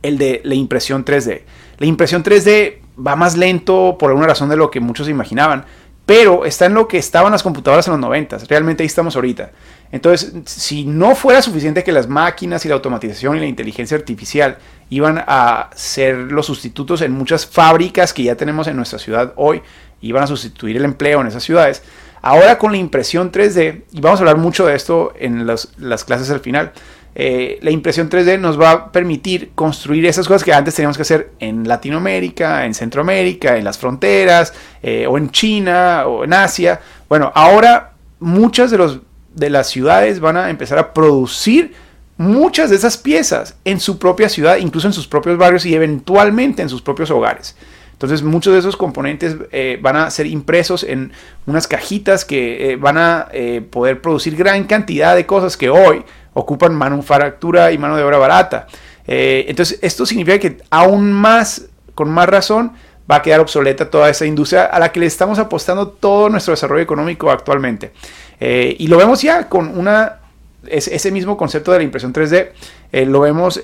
el 0.02 0.18
de 0.18 0.40
la 0.44 0.54
impresión 0.54 1.04
3D. 1.04 1.42
La 1.78 1.86
impresión 1.86 2.22
3D 2.22 2.76
va 3.04 3.16
más 3.16 3.36
lento 3.36 3.96
por 3.98 4.10
alguna 4.10 4.28
razón 4.28 4.48
de 4.48 4.56
lo 4.56 4.70
que 4.70 4.80
muchos 4.80 5.08
imaginaban, 5.08 5.64
pero 6.06 6.44
está 6.44 6.66
en 6.66 6.74
lo 6.74 6.86
que 6.86 6.98
estaban 6.98 7.32
las 7.32 7.42
computadoras 7.42 7.86
en 7.86 7.92
los 7.92 8.00
90. 8.00 8.38
Realmente 8.48 8.82
ahí 8.82 8.86
estamos 8.86 9.16
ahorita. 9.16 9.50
Entonces, 9.90 10.32
si 10.44 10.84
no 10.84 11.14
fuera 11.14 11.40
suficiente 11.40 11.84
que 11.84 11.92
las 11.92 12.08
máquinas 12.08 12.64
y 12.64 12.68
la 12.68 12.74
automatización 12.74 13.36
y 13.36 13.40
la 13.40 13.46
inteligencia 13.46 13.96
artificial 13.96 14.58
iban 14.90 15.22
a 15.26 15.70
ser 15.74 16.16
los 16.16 16.46
sustitutos 16.46 17.00
en 17.00 17.12
muchas 17.12 17.46
fábricas 17.46 18.12
que 18.12 18.24
ya 18.24 18.36
tenemos 18.36 18.66
en 18.66 18.76
nuestra 18.76 18.98
ciudad 18.98 19.32
hoy, 19.36 19.62
iban 20.00 20.22
a 20.22 20.26
sustituir 20.26 20.76
el 20.76 20.84
empleo 20.84 21.20
en 21.20 21.28
esas 21.28 21.42
ciudades, 21.42 21.82
Ahora 22.26 22.56
con 22.56 22.72
la 22.72 22.78
impresión 22.78 23.30
3D, 23.30 23.82
y 23.92 24.00
vamos 24.00 24.18
a 24.18 24.22
hablar 24.22 24.38
mucho 24.38 24.64
de 24.64 24.74
esto 24.74 25.12
en 25.18 25.46
las 25.46 26.04
clases 26.06 26.30
al 26.30 26.40
final, 26.40 26.72
eh, 27.16 27.58
la 27.62 27.70
impresión 27.70 28.10
3D 28.10 28.40
nos 28.40 28.60
va 28.60 28.70
a 28.70 28.92
permitir 28.92 29.52
construir 29.54 30.04
esas 30.06 30.26
cosas 30.26 30.42
que 30.42 30.52
antes 30.52 30.74
teníamos 30.74 30.96
que 30.96 31.02
hacer 31.02 31.30
en 31.38 31.68
Latinoamérica, 31.68 32.66
en 32.66 32.74
Centroamérica, 32.74 33.56
en 33.56 33.64
las 33.64 33.78
fronteras, 33.78 34.52
eh, 34.82 35.06
o 35.06 35.16
en 35.16 35.30
China, 35.30 36.06
o 36.06 36.24
en 36.24 36.32
Asia. 36.32 36.80
Bueno, 37.08 37.30
ahora 37.34 37.92
muchas 38.18 38.70
de, 38.72 38.78
los, 38.78 39.00
de 39.32 39.50
las 39.50 39.68
ciudades 39.68 40.18
van 40.18 40.36
a 40.36 40.50
empezar 40.50 40.78
a 40.78 40.92
producir 40.92 41.74
muchas 42.16 42.70
de 42.70 42.76
esas 42.76 42.96
piezas 42.96 43.56
en 43.64 43.78
su 43.78 43.98
propia 43.98 44.28
ciudad, 44.28 44.56
incluso 44.56 44.88
en 44.88 44.92
sus 44.92 45.06
propios 45.06 45.38
barrios 45.38 45.66
y 45.66 45.74
eventualmente 45.74 46.62
en 46.62 46.68
sus 46.68 46.82
propios 46.82 47.12
hogares. 47.12 47.56
Entonces 47.92 48.24
muchos 48.24 48.52
de 48.52 48.58
esos 48.58 48.76
componentes 48.76 49.36
eh, 49.52 49.78
van 49.80 49.96
a 49.96 50.10
ser 50.10 50.26
impresos 50.26 50.82
en 50.82 51.12
unas 51.46 51.68
cajitas 51.68 52.24
que 52.24 52.76
van 52.80 52.98
a 52.98 53.28
poder 53.70 54.00
producir 54.00 54.34
gran 54.34 54.64
cantidad 54.64 55.14
de 55.14 55.26
cosas 55.26 55.56
que 55.56 55.70
hoy 55.70 56.04
ocupan 56.34 56.74
manufactura 56.74 57.72
y 57.72 57.78
mano 57.78 57.96
de 57.96 58.02
obra 58.02 58.18
barata. 58.18 58.66
Eh, 59.06 59.46
entonces, 59.48 59.78
esto 59.82 60.04
significa 60.04 60.38
que 60.38 60.58
aún 60.70 61.12
más, 61.12 61.66
con 61.94 62.10
más 62.10 62.28
razón, 62.28 62.72
va 63.10 63.16
a 63.16 63.22
quedar 63.22 63.40
obsoleta 63.40 63.90
toda 63.90 64.08
esa 64.08 64.26
industria 64.26 64.64
a 64.64 64.78
la 64.78 64.90
que 64.90 65.00
le 65.00 65.06
estamos 65.06 65.38
apostando 65.38 65.88
todo 65.88 66.28
nuestro 66.28 66.52
desarrollo 66.52 66.82
económico 66.82 67.30
actualmente. 67.30 67.92
Eh, 68.40 68.76
y 68.78 68.86
lo 68.88 68.96
vemos 68.96 69.22
ya 69.22 69.48
con 69.48 69.78
una, 69.78 70.20
ese 70.66 71.12
mismo 71.12 71.36
concepto 71.36 71.70
de 71.72 71.78
la 71.78 71.84
impresión 71.84 72.12
3D, 72.12 72.48
eh, 72.92 73.06
lo 73.06 73.20
vemos 73.20 73.60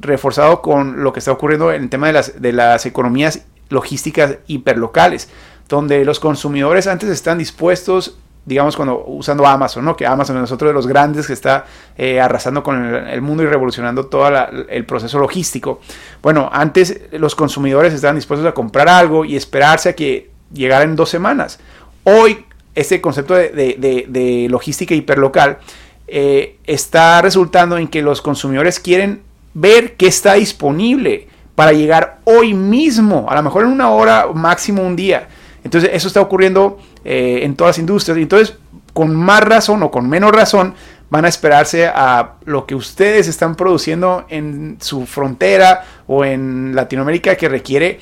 reforzado 0.00 0.62
con 0.62 1.02
lo 1.02 1.12
que 1.12 1.18
está 1.18 1.32
ocurriendo 1.32 1.72
en 1.72 1.82
el 1.82 1.88
tema 1.90 2.06
de 2.06 2.12
las, 2.14 2.40
de 2.40 2.52
las 2.52 2.86
economías 2.86 3.42
logísticas 3.68 4.36
hiperlocales, 4.46 5.28
donde 5.68 6.04
los 6.06 6.18
consumidores 6.18 6.86
antes 6.86 7.10
están 7.10 7.36
dispuestos 7.36 8.16
digamos, 8.48 8.76
cuando 8.76 9.04
usando 9.06 9.46
Amazon, 9.46 9.84
¿no? 9.84 9.94
Que 9.94 10.06
Amazon 10.06 10.42
es 10.42 10.50
otro 10.50 10.68
de 10.68 10.74
los 10.74 10.86
grandes 10.86 11.26
que 11.26 11.34
está 11.34 11.66
eh, 11.98 12.18
arrasando 12.18 12.62
con 12.62 12.82
el, 12.82 13.20
mundo 13.20 13.42
y 13.42 13.46
revolucionando 13.46 14.06
todo 14.06 14.26
el 14.70 14.86
proceso 14.86 15.18
logístico. 15.18 15.80
Bueno, 16.22 16.48
antes 16.50 16.98
los 17.12 17.34
consumidores 17.34 17.92
estaban 17.92 18.16
dispuestos 18.16 18.48
a 18.48 18.52
comprar 18.52 18.88
algo 18.88 19.26
y 19.26 19.36
esperarse 19.36 19.90
a 19.90 19.92
que 19.92 20.30
llegara 20.50 20.84
en 20.84 20.96
dos 20.96 21.10
semanas. 21.10 21.60
Hoy, 22.04 22.46
este 22.74 23.02
concepto 23.02 23.34
de, 23.34 24.46
logística 24.48 24.94
hiperlocal 24.94 25.58
eh, 26.06 26.56
está 26.64 27.20
resultando 27.20 27.76
en 27.76 27.86
que 27.86 28.00
los 28.00 28.22
consumidores 28.22 28.80
quieren 28.80 29.20
ver 29.52 29.96
qué 29.96 30.06
está 30.06 30.34
disponible 30.34 31.28
para 31.54 31.72
llegar 31.72 32.20
hoy 32.24 32.54
mismo, 32.54 33.26
a 33.28 33.34
lo 33.34 33.42
mejor 33.42 33.64
en 33.64 33.72
una 33.72 33.90
hora, 33.90 34.28
máximo 34.32 34.82
un 34.82 34.96
día. 34.96 35.28
Entonces, 35.64 35.90
eso 35.92 36.08
está 36.08 36.22
ocurriendo 36.22 36.78
eh, 37.04 37.40
en 37.42 37.56
todas 37.56 37.76
las 37.76 37.78
industrias. 37.78 38.18
Entonces, 38.18 38.56
con 38.92 39.14
más 39.14 39.42
razón 39.42 39.82
o 39.82 39.90
con 39.90 40.08
menos 40.08 40.32
razón, 40.32 40.74
van 41.10 41.24
a 41.24 41.28
esperarse 41.28 41.86
a 41.86 42.34
lo 42.44 42.66
que 42.66 42.74
ustedes 42.74 43.28
están 43.28 43.54
produciendo 43.54 44.26
en 44.28 44.76
su 44.80 45.06
frontera 45.06 45.84
o 46.06 46.24
en 46.24 46.74
Latinoamérica 46.74 47.36
que 47.36 47.48
requiere 47.48 48.00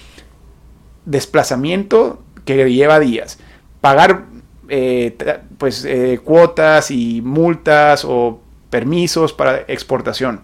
desplazamiento 1.05 2.23
que 2.45 2.71
lleva 2.71 2.99
días. 2.99 3.39
Pagar 3.81 4.25
eh, 4.69 5.17
pues 5.59 5.85
eh, 5.85 6.21
cuotas 6.25 6.91
y 6.91 7.23
multas 7.23 8.05
o 8.05 8.41
permisos 8.71 9.33
para 9.33 9.59
exportación. 9.69 10.41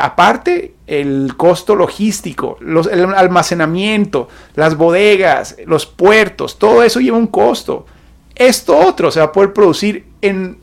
Aparte, 0.00 0.74
el 0.86 1.34
costo 1.36 1.76
logístico, 1.76 2.58
el 2.60 3.14
almacenamiento, 3.14 4.28
las 4.56 4.76
bodegas, 4.76 5.56
los 5.66 5.86
puertos, 5.86 6.58
todo 6.58 6.82
eso 6.82 6.98
lleva 6.98 7.16
un 7.16 7.28
costo. 7.28 7.86
Esto 8.34 8.76
otro 8.76 9.10
se 9.10 9.20
va 9.20 9.26
a 9.26 9.32
poder 9.32 9.52
producir 9.52 10.06
en, 10.22 10.58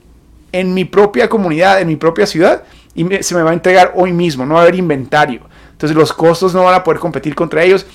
mi 0.52 0.84
propia 0.84 1.30
comunidad, 1.30 1.80
en 1.80 1.88
mi 1.88 1.96
propia 1.96 2.26
ciudad, 2.26 2.64
y 2.96 3.06
se 3.22 3.36
me 3.36 3.44
va 3.44 3.52
a 3.52 3.54
entregar 3.54 3.94
hoy 3.96 4.12
mismo, 4.12 4.46
no 4.46 4.56
va 4.56 4.62
a 4.62 4.64
haber 4.64 4.76
inventario. 4.76 5.42
Entonces 5.72 5.96
los 5.96 6.12
costos 6.12 6.54
no 6.54 6.64
van 6.64 6.74
a 6.74 6.84
poder 6.84 7.00
competir 7.00 7.36
contra 7.36 7.64
ellos 7.64 7.86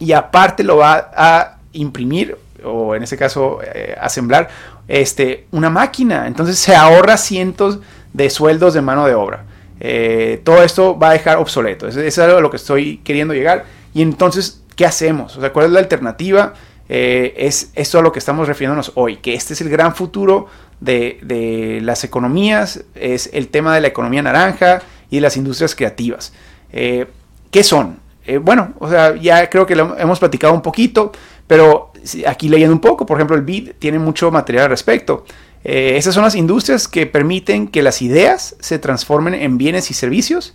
y 0.00 0.12
aparte 0.12 0.64
lo 0.64 0.78
va 0.78 1.10
a 1.14 1.58
imprimir 1.72 2.36
o 2.64 2.94
en 2.94 3.04
este 3.04 3.16
caso 3.16 3.60
eh, 3.62 3.94
asemblar 4.00 4.48
este, 4.88 5.46
una 5.52 5.70
máquina. 5.70 6.26
Entonces 6.26 6.58
se 6.58 6.74
ahorra 6.74 7.16
cientos 7.16 7.78
de 8.12 8.30
sueldos 8.30 8.74
de 8.74 8.82
mano 8.82 9.06
de 9.06 9.14
obra. 9.14 9.44
Eh, 9.80 10.40
todo 10.44 10.62
esto 10.62 10.98
va 10.98 11.10
a 11.10 11.12
dejar 11.12 11.38
obsoleto. 11.38 11.88
Eso, 11.88 12.00
es 12.00 12.18
algo 12.18 12.38
a 12.38 12.40
lo 12.40 12.50
que 12.50 12.56
estoy 12.56 12.98
queriendo 12.98 13.34
llegar. 13.34 13.64
Y 13.92 14.02
entonces, 14.02 14.62
¿qué 14.76 14.86
hacemos? 14.86 15.36
O 15.36 15.40
sea, 15.40 15.52
¿cuál 15.52 15.66
es 15.66 15.72
la 15.72 15.80
alternativa? 15.80 16.54
Eh, 16.88 17.34
es 17.36 17.70
esto 17.74 17.98
a 17.98 18.02
lo 18.02 18.12
que 18.12 18.18
estamos 18.18 18.46
refiriéndonos 18.46 18.92
hoy, 18.94 19.16
que 19.16 19.34
este 19.34 19.54
es 19.54 19.60
el 19.60 19.70
gran 19.70 19.94
futuro 19.94 20.48
de, 20.80 21.80
las 21.82 22.04
economías, 22.04 22.84
es 22.94 23.30
el 23.32 23.48
tema 23.48 23.74
de 23.74 23.80
la 23.80 23.88
economía 23.88 24.22
naranja 24.22 24.82
y 25.10 25.16
de 25.16 25.20
las 25.22 25.36
industrias 25.36 25.74
creativas. 25.74 26.32
Eh, 26.72 27.06
¿Qué 27.50 27.62
son? 27.62 28.02
bueno, 28.40 28.72
o 28.78 28.88
sea, 28.88 29.16
ya 29.16 29.50
creo 29.50 29.66
que 29.66 29.74
hemos 29.74 30.18
platicado 30.18 30.54
un 30.54 30.62
poquito, 30.62 31.12
pero 31.46 31.92
aquí 32.26 32.48
leyendo 32.48 32.72
un 32.74 32.80
poco, 32.80 33.04
por 33.04 33.18
ejemplo, 33.18 33.36
el 33.36 33.42
BID 33.42 33.72
tiene 33.78 33.98
mucho 33.98 34.30
material 34.30 34.64
al 34.64 34.70
respecto. 34.70 35.26
Eh, 35.64 35.96
esas 35.96 36.14
son 36.14 36.24
las 36.24 36.34
industrias 36.34 36.88
que 36.88 37.06
permiten 37.06 37.68
que 37.68 37.82
las 37.82 38.02
ideas 38.02 38.54
se 38.60 38.78
transformen 38.78 39.34
en 39.34 39.56
bienes 39.56 39.90
y 39.90 39.94
servicios 39.94 40.54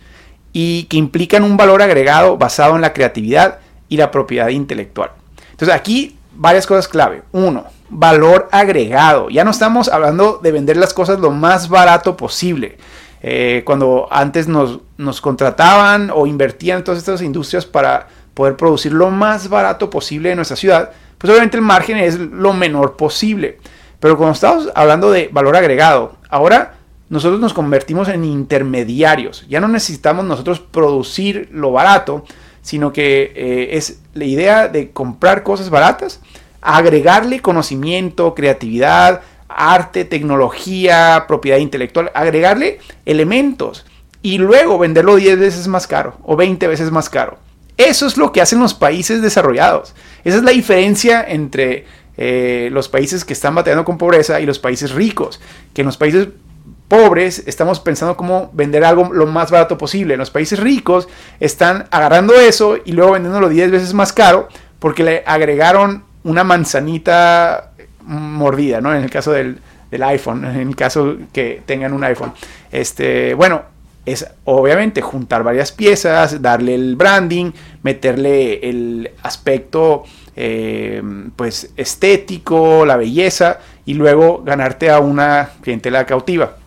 y 0.54 0.84
que 0.84 0.98
implican 0.98 1.44
un 1.44 1.58
valor 1.58 1.82
agregado 1.82 2.38
basado 2.38 2.76
en 2.76 2.82
la 2.82 2.94
creatividad 2.94 3.60
y 3.90 3.98
la 3.98 4.12
propiedad 4.12 4.50
intelectual. 4.50 5.12
Entonces 5.52 5.76
aquí 5.76 6.16
varias 6.36 6.68
cosas 6.68 6.88
clave. 6.88 7.24
Uno, 7.32 7.66
valor 7.90 8.48
agregado. 8.52 9.30
Ya 9.30 9.44
no 9.44 9.52
estamos 9.52 9.90
hablando 9.90 10.40
de 10.42 10.52
vender 10.52 10.78
las 10.78 10.94
cosas 10.94 11.20
lo 11.20 11.32
más 11.32 11.70
barato 11.70 12.16
posible. 12.16 12.78
Eh, 13.22 13.64
cuando 13.66 14.08
antes 14.12 14.48
nos, 14.48 14.80
nos, 14.98 15.20
contrataban 15.20 16.10
o 16.14 16.26
invertían 16.26 16.78
en 16.78 16.84
todas 16.86 17.00
estas 17.00 17.22
industrias 17.22 17.66
para 17.66 18.08
poder 18.34 18.56
producir 18.56 18.94
lo 18.94 19.10
más 19.10 19.50
barato 19.50 19.90
posible 19.90 20.30
en 20.30 20.38
nuestra 20.38 20.56
ciudad, 20.56 20.92
pues 21.18 21.30
obviamente 21.30 21.58
el 21.58 21.64
margen 21.64 21.98
es 21.98 22.18
lo 22.18 22.54
menor 22.54 22.96
posible. 22.96 23.58
Pero 24.00 24.18
cuando 24.18 24.34
estamos 24.34 24.70
hablando 24.76 25.12
de 25.12 25.30
valor 25.32 25.56
agregado, 25.56 26.16
ahora 26.30 26.76
nosotros 27.10 27.40
nos 27.40 27.54
convertimos 27.54 28.08
en 28.08 28.24
intermediarios. 28.24 29.46
Ya 29.50 29.60
no 29.60 29.68
necesitamos 29.68 30.26
nosotros 30.26 30.60
producir 30.60 31.50
lo 31.52 31.72
barato, 31.72 32.24
sino 32.62 32.94
que 32.94 33.34
eh, 33.36 33.78
es 33.78 34.00
la 34.14 34.26
idea 34.26 34.68
de 34.68 34.92
comprar 34.92 35.44
cosas 35.44 35.70
baratas, 35.70 36.22
agregarle 36.62 37.42
conocimiento, 37.42 38.36
creatividad, 38.36 39.22
arte, 39.48 40.06
tecnología, 40.06 41.26
propiedad 41.28 41.58
intelectual, 41.58 42.12
agregarle 42.14 42.80
elementos 43.06 43.86
y 44.22 44.38
luego 44.38 44.78
venderlo 44.78 45.16
10 45.16 45.40
veces 45.40 45.68
más 45.68 45.88
caro 45.88 46.18
o 46.24 46.36
20 46.36 46.68
veces 46.68 46.92
más 46.92 47.10
caro. 47.10 47.38
Eso 47.78 48.06
es 48.06 48.18
lo 48.18 48.32
que 48.32 48.42
hacen 48.42 48.60
los 48.60 48.74
países 48.74 49.22
desarrollados. 49.22 49.96
Esa 50.26 50.38
es 50.38 50.44
la 50.44 50.52
diferencia 50.52 51.24
entre 51.26 51.86
eh, 52.22 52.68
los 52.74 52.90
países 52.90 53.24
que 53.24 53.32
están 53.32 53.56
batallando 53.56 53.86
con 53.86 53.98
pobreza 53.98 54.42
y 54.42 54.46
los 54.46 54.60
países 54.60 54.92
ricos, 54.92 55.40
que 55.74 55.84
en 55.84 55.86
los 55.86 55.96
países 55.96 56.28
pobres 56.90 57.44
estamos 57.48 57.80
pensando 57.80 58.18
cómo 58.18 58.50
vender 58.52 58.84
algo 58.84 59.14
lo 59.14 59.26
más 59.26 59.52
barato 59.52 59.78
posible. 59.78 60.16
En 60.16 60.20
los 60.20 60.30
países 60.30 60.60
ricos 60.60 61.08
están 61.40 61.88
agarrando 61.92 62.34
eso 62.34 62.76
y 62.84 62.92
luego 62.92 63.14
vendiéndolo 63.14 63.48
10 63.48 63.72
veces 63.72 63.94
más 63.94 64.12
caro 64.12 64.50
porque 64.80 65.06
le 65.06 65.24
agregaron 65.26 66.04
una 66.24 66.44
manzanita 66.44 67.72
mordida, 68.02 68.82
¿no? 68.82 68.94
En 68.94 69.02
el 69.02 69.10
caso 69.10 69.32
del, 69.32 69.60
del 69.90 70.04
iPhone, 70.04 70.44
en 70.44 70.68
el 70.68 70.76
caso 70.76 71.16
que 71.32 71.62
tengan 71.66 71.94
un 71.94 72.04
iPhone. 72.04 72.34
Este, 72.70 73.34
bueno, 73.34 73.62
es 74.06 74.28
obviamente 74.44 75.02
juntar 75.02 75.44
varias 75.44 75.72
piezas, 75.72 76.42
darle 76.42 76.76
el 76.76 76.98
branding, 76.98 77.52
meterle 77.82 78.68
el 78.68 79.12
aspecto 79.24 80.04
eh, 80.36 81.02
pues 81.36 81.72
estético, 81.78 82.86
la 82.86 82.98
belleza 82.98 83.60
y 83.86 83.94
luego 83.94 84.44
ganarte 84.44 84.90
a 84.90 85.00
una 85.00 85.52
clientela 85.62 86.06
cautiva. 86.06 86.58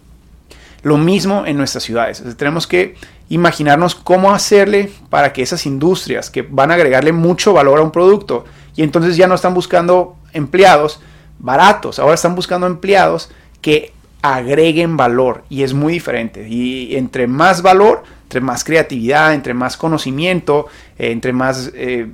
Lo 0.83 0.99
mismo 0.99 1.47
en 1.47 1.57
nuestras 1.57 1.85
ciudades. 1.85 2.23
tenemos 2.37 2.67
que 2.67 2.97
imaginarnos 3.29 3.95
cómo 3.95 4.33
hacerle 4.33 4.91
para 5.09 5.33
que 5.33 5.43
esas 5.43 5.65
industrias 5.65 6.29
que 6.29 6.43
van 6.43 6.71
a 6.71 6.75
agregarle 6.75 7.13
mucho 7.13 7.53
valor 7.53 7.79
a 7.79 7.83
un 7.83 7.93
producto 7.93 8.45
y 8.75 8.83
entonces 8.83 9.17
ya 9.17 9.27
no 9.27 9.35
están 9.35 9.55
buscando 9.55 10.17
empleados 10.33 11.01
baratos, 11.39 11.99
ahora 11.99 12.15
están 12.15 12.35
buscando 12.35 12.67
empleados 12.67 13.31
que 13.61 13.93
agreguen 14.23 14.97
valor 14.97 15.45
y 15.49 15.63
es 15.65 15.75
muy 15.75 15.93
diferente. 15.93 16.49
Y 16.49 16.97
entre 16.97 17.27
más 17.27 17.61
valor, 17.63 18.05
entre 18.25 18.41
más 18.41 18.65
creatividad, 18.65 19.35
entre 19.35 19.53
más 19.53 19.77
conocimiento, 19.77 20.69
eh, 20.99 21.11
entre 21.11 21.33
más 21.33 21.71
eh, 21.75 22.07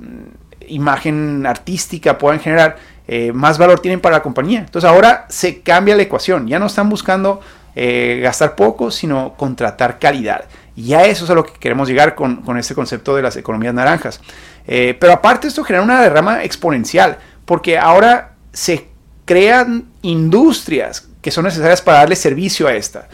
imagen 0.69 1.45
artística 1.45 2.17
puedan 2.17 2.39
generar, 2.39 2.77
eh, 3.07 3.31
más 3.33 3.57
valor 3.57 3.79
tienen 3.79 3.99
para 3.99 4.17
la 4.17 4.21
compañía. 4.21 4.59
Entonces 4.59 4.89
ahora 4.89 5.25
se 5.29 5.61
cambia 5.61 5.95
la 5.95 6.03
ecuación. 6.03 6.47
Ya 6.47 6.59
no 6.59 6.67
están 6.67 6.89
buscando 6.89 7.41
gastar 7.75 8.55
poco, 8.55 8.91
sino 8.91 9.35
contratar 9.37 9.99
calidad. 9.99 10.49
Y 10.75 10.95
a 10.95 11.05
eso 11.05 11.23
es 11.23 11.31
a 11.31 11.33
lo 11.33 11.45
que 11.45 11.53
queremos 11.53 11.87
llegar 11.87 12.13
con, 12.13 12.41
con 12.41 12.57
este 12.57 12.75
concepto 12.75 13.15
de 13.15 13.21
las 13.21 13.37
economías 13.37 13.73
naranjas. 13.73 14.19
pero 14.65 15.13
aparte 15.13 15.47
esto 15.47 15.63
genera 15.63 15.81
una 15.83 16.01
derrama 16.01 16.43
exponencial, 16.43 17.19
porque 17.45 17.77
ahora 17.77 18.33
se 18.51 18.89
crean 19.23 19.85
industrias 20.01 21.07
que 21.21 21.31
son 21.31 21.45
necesarias 21.45 21.81
para 21.81 21.99
darle 21.99 22.15
servicio 22.15 22.67
a 22.67 22.73
esta. 22.73 23.07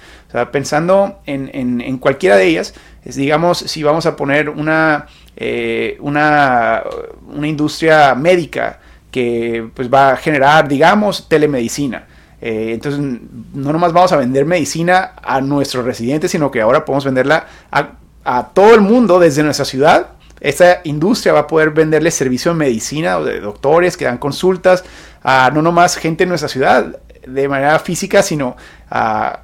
Pensando 0.52 1.20
en, 1.26 1.98
cualquiera 1.98 2.36
de 2.38 2.48
ellas, 2.48 2.74
digamos, 3.04 3.60
si 3.60 3.84
vamos 3.84 4.06
a 4.06 4.16
poner 4.16 4.50
una, 4.50 5.08
eh, 5.36 5.98
una, 6.00 6.84
una, 7.34 7.48
industria 7.48 8.16
médica 8.16 8.80
que 9.12 9.70
pues, 9.74 9.92
va 9.94 10.12
a 10.12 10.18
generar, 10.18 10.68
digamos, 10.68 11.30
telemedicina. 11.30 12.08
Eh, 12.42 12.72
entonces, 12.74 13.00
no 13.02 13.72
nomás 13.72 13.94
vamos 13.94 14.12
a 14.12 14.18
vender 14.18 14.46
medicina 14.46 15.14
a 15.22 15.42
nuestros 15.42 15.86
residentes, 15.86 16.32
sino 16.32 16.52
que 16.52 16.62
ahora 16.62 16.84
podemos 16.84 17.06
venderla 17.06 17.48
a, 17.72 17.92
a 18.24 18.48
todo 18.50 18.76
el 18.76 18.82
mundo 18.82 19.20
desde 19.20 19.44
nuestra 19.44 19.66
ciudad 19.66 20.16
esta 20.42 20.82
industria 20.84 21.34
va 21.34 21.40
a 21.40 21.48
poder 21.48 21.72
venderle 21.72 22.12
servicio 22.12 22.52
de 22.52 22.58
medicina 22.58 23.18
o 23.18 23.24
de 23.24 23.40
doctores 23.40 23.98
que 23.98 24.06
dan 24.06 24.18
consultas 24.18 24.84
a 25.24 25.50
no 25.52 25.62
nomás 25.62 25.96
gente 25.96 26.24
en 26.24 26.30
nuestra 26.30 26.50
ciudad 26.50 27.00
de 27.26 27.48
manera 27.48 27.80
física, 27.80 28.22
sino 28.22 28.56
a 28.90 29.40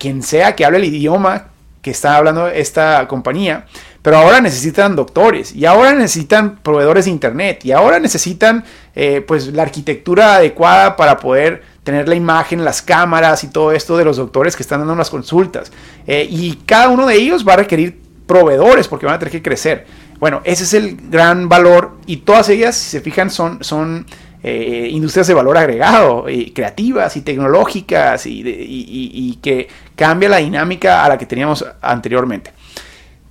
quien 0.00 0.24
sea 0.24 0.56
que 0.56 0.64
hable 0.64 0.78
el 0.78 0.84
idioma 0.86 1.50
que 1.82 1.90
está 1.92 2.16
hablando 2.16 2.48
esta 2.48 3.06
compañía. 3.06 3.66
Pero 4.02 4.16
ahora 4.16 4.40
necesitan 4.40 4.96
doctores 4.96 5.54
y 5.54 5.66
ahora 5.66 5.92
necesitan 5.92 6.56
proveedores 6.56 7.04
de 7.04 7.10
internet 7.10 7.64
y 7.64 7.72
ahora 7.72 8.00
necesitan 8.00 8.64
eh, 8.94 9.22
pues 9.26 9.48
la 9.48 9.62
arquitectura 9.62 10.36
adecuada 10.36 10.96
para 10.96 11.18
poder 11.18 11.62
tener 11.84 12.08
la 12.08 12.14
imagen, 12.14 12.64
las 12.64 12.80
cámaras 12.80 13.44
y 13.44 13.48
todo 13.48 13.72
esto 13.72 13.98
de 13.98 14.04
los 14.06 14.16
doctores 14.16 14.56
que 14.56 14.62
están 14.62 14.80
dando 14.80 14.96
las 14.96 15.10
consultas. 15.10 15.70
Eh, 16.06 16.26
y 16.30 16.56
cada 16.64 16.88
uno 16.88 17.06
de 17.06 17.14
ellos 17.14 17.46
va 17.46 17.52
a 17.52 17.56
requerir 17.56 18.00
proveedores 18.26 18.88
porque 18.88 19.04
van 19.04 19.16
a 19.16 19.18
tener 19.18 19.32
que 19.32 19.42
crecer. 19.42 19.86
Bueno, 20.18 20.40
ese 20.44 20.64
es 20.64 20.72
el 20.74 20.96
gran 21.10 21.48
valor 21.48 21.98
y 22.06 22.18
todas 22.18 22.48
ellas, 22.48 22.76
si 22.76 22.90
se 22.90 23.00
fijan, 23.00 23.30
son, 23.30 23.62
son 23.62 24.06
eh, 24.42 24.88
industrias 24.90 25.26
de 25.26 25.34
valor 25.34 25.58
agregado, 25.58 26.28
y 26.28 26.50
creativas 26.52 27.16
y 27.16 27.20
tecnológicas 27.20 28.24
y, 28.26 29.38
que 29.42 29.68
cambia 29.94 30.28
la 30.28 30.38
dinámica 30.38 31.04
a 31.04 31.08
la 31.10 31.18
que 31.18 31.26
teníamos 31.26 31.64
anteriormente. 31.82 32.52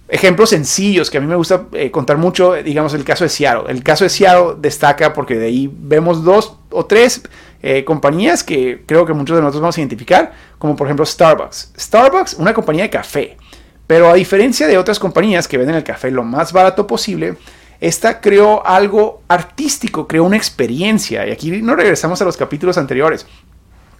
Ejemplos 0.08 0.50
sencillos 0.50 1.10
que 1.10 1.20
a 1.20 1.22
mí 1.22 1.28
me 1.28 1.36
gusta 1.36 1.66
eh, 1.74 1.92
contar 1.92 2.18
mucho, 2.18 2.54
digamos 2.54 2.94
el 2.96 3.04
caso 3.04 3.24
de 3.24 3.30
Seattle. 3.30 3.72
El 3.72 3.84
caso 3.84 4.04
de 4.04 4.10
Seattle 4.10 4.56
destaca 4.58 5.14
porque 5.14 5.36
de 5.36 5.48
ahí 5.48 5.72
vemos 5.72 6.24
dos 6.24 6.58
o 6.72 6.86
tres 6.86 7.22
eh, 7.62 7.84
compañías 7.84 8.44
que 8.44 8.84
creo 8.86 9.06
que 9.06 9.14
muchos 9.14 9.36
de 9.36 9.42
nosotros 9.42 9.62
vamos 9.62 9.78
a 9.78 9.82
identificar, 9.82 10.32
como 10.58 10.76
por 10.76 10.88
ejemplo 10.88 11.06
Starbucks. 11.06 11.74
Starbucks, 11.78 12.34
una 12.36 12.54
compañía 12.54 12.84
de 12.84 12.90
café. 12.90 13.38
Pero 13.86 14.10
a 14.10 14.14
diferencia 14.14 14.68
de 14.68 14.78
otras 14.78 15.00
compañías 15.00 15.48
que 15.48 15.58
venden 15.58 15.76
el 15.76 15.84
café 15.84 16.12
lo 16.12 16.24
más 16.24 16.54
barato 16.54 16.86
posible, 16.86 17.36
esta 17.82 18.20
creó 18.20 18.66
algo 18.66 19.22
artístico, 19.28 20.08
creó 20.08 20.26
una 20.26 20.38
experiencia. 20.38 21.26
Y 21.28 21.32
aquí 21.32 21.62
nos 21.62 21.78
regresamos 21.78 22.22
a 22.22 22.26
los 22.26 22.36
capítulos 22.36 22.78
anteriores. 22.78 23.26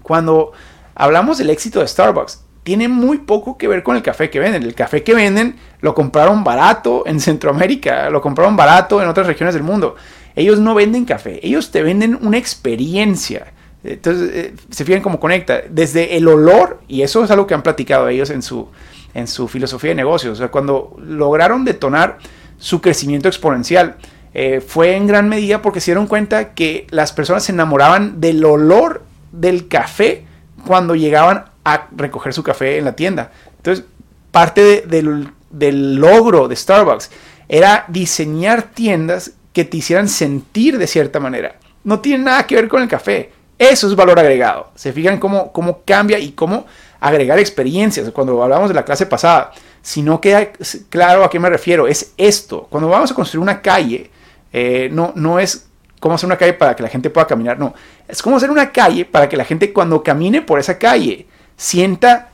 Cuando 0.04 0.52
hablamos 0.96 1.38
del 1.38 1.50
éxito 1.50 1.80
de 1.80 1.88
Starbucks, 1.88 2.44
tiene 2.64 2.88
muy 2.90 3.20
poco 3.20 3.58
que 3.58 3.68
ver 3.68 3.84
con 3.84 3.96
el 3.96 4.04
café 4.04 4.30
que 4.30 4.40
venden. 4.40 4.64
El 4.64 4.76
café 4.76 5.02
que 5.04 5.14
venden 5.14 5.56
lo 5.82 5.96
compraron 5.96 6.44
barato 6.44 7.04
en 7.06 7.20
Centroamérica, 7.20 8.10
lo 8.10 8.22
compraron 8.22 8.56
barato 8.56 9.02
en 9.02 9.08
otras 9.08 9.28
regiones 9.28 9.54
del 9.54 9.64
mundo. 9.64 9.96
Ellos 10.36 10.60
no 10.60 10.76
venden 10.76 11.06
café, 11.06 11.40
ellos 11.42 11.72
te 11.72 11.82
venden 11.82 12.20
una 12.22 12.38
experiencia. 12.38 13.54
Entonces, 13.84 14.30
eh, 14.34 14.54
se 14.70 14.84
fijan 14.84 15.02
cómo 15.02 15.20
conecta. 15.20 15.62
Desde 15.70 16.18
el 16.18 16.28
olor, 16.28 16.82
y 16.88 17.02
eso 17.02 17.24
es 17.24 17.32
algo 17.32 17.48
que 17.48 17.54
han 17.54 17.64
platicado 17.64 18.10
ellos 18.10 18.30
en 18.30 18.42
su, 18.42 18.68
en 19.14 19.28
su 19.28 19.48
filosofía 19.48 19.92
de 19.92 19.96
negocios. 19.96 20.34
O 20.34 20.36
sea, 20.36 20.50
cuando 20.50 20.98
lograron 21.00 21.64
detonar 21.64 22.18
su 22.60 22.82
crecimiento 22.82 23.28
exponencial, 23.28 23.96
eh, 24.34 24.62
fue 24.62 24.96
en 24.96 25.08
gran 25.08 25.28
medida 25.28 25.62
porque 25.62 25.82
se 25.82 25.92
dieron 25.92 26.08
cuenta 26.08 26.54
que 26.54 26.86
las 26.92 27.12
personas 27.12 27.44
se 27.44 27.52
enamoraban 27.52 28.22
del 28.22 28.46
olor 28.46 29.04
del 29.32 29.68
café 29.68 30.26
cuando 30.68 30.96
llegaban 30.96 31.46
a 31.64 31.88
recoger 31.96 32.34
su 32.34 32.44
café 32.44 32.78
en 32.78 32.86
la 32.86 32.96
tienda. 32.96 33.32
Entonces, 33.58 33.86
parte 34.32 34.84
del, 34.86 35.32
del 35.50 35.96
logro 35.96 36.48
de 36.48 36.56
Starbucks 36.56 37.10
era 37.48 37.86
diseñar 37.88 38.64
tiendas 38.64 39.32
que 39.54 39.66
te 39.66 39.78
hicieran 39.78 40.08
sentir 40.08 40.78
de 40.78 40.88
cierta 40.88 41.20
manera. 41.20 41.56
No 41.84 42.00
tiene 42.00 42.26
nada 42.26 42.46
que 42.46 42.56
ver 42.56 42.68
con 42.68 42.84
el 42.84 42.88
café. 42.88 43.32
Eso 43.58 43.88
es 43.88 43.96
valor 43.96 44.20
agregado. 44.20 44.72
Se 44.76 44.94
fijan 44.94 45.18
cómo, 45.18 45.52
cómo 45.52 45.82
cambia 45.86 46.20
y 46.20 46.32
cómo 46.32 46.66
agregar 47.00 47.40
experiencias. 47.40 48.10
Cuando 48.12 48.42
hablamos 48.42 48.70
de 48.70 48.76
la 48.76 48.86
clase 48.86 49.06
pasada, 49.06 49.52
si 49.82 50.02
no 50.02 50.22
queda 50.22 50.52
claro 50.90 51.24
a 51.24 51.30
qué 51.30 51.40
me 51.40 51.50
refiero, 51.50 51.88
es 51.88 52.14
esto. 52.18 52.68
Cuando 52.70 52.90
vamos 52.90 53.12
a 53.12 53.16
construir 53.16 53.42
una 53.42 53.62
calle, 53.62 54.12
eh, 54.52 54.90
no, 54.92 55.14
no 55.16 55.40
es 55.40 55.68
cómo 56.00 56.16
hacer 56.16 56.28
una 56.28 56.38
calle 56.38 56.54
para 56.54 56.76
que 56.76 56.84
la 56.84 56.90
gente 56.90 57.10
pueda 57.10 57.28
caminar, 57.28 57.60
no. 57.60 57.74
Es 58.08 58.22
cómo 58.22 58.38
hacer 58.38 58.52
una 58.52 58.72
calle 58.72 59.06
para 59.06 59.30
que 59.30 59.38
la 59.38 59.46
gente 59.46 59.74
cuando 59.74 60.04
camine 60.04 60.42
por 60.42 60.60
esa 60.60 60.78
calle 60.78 61.28
sienta, 61.58 62.30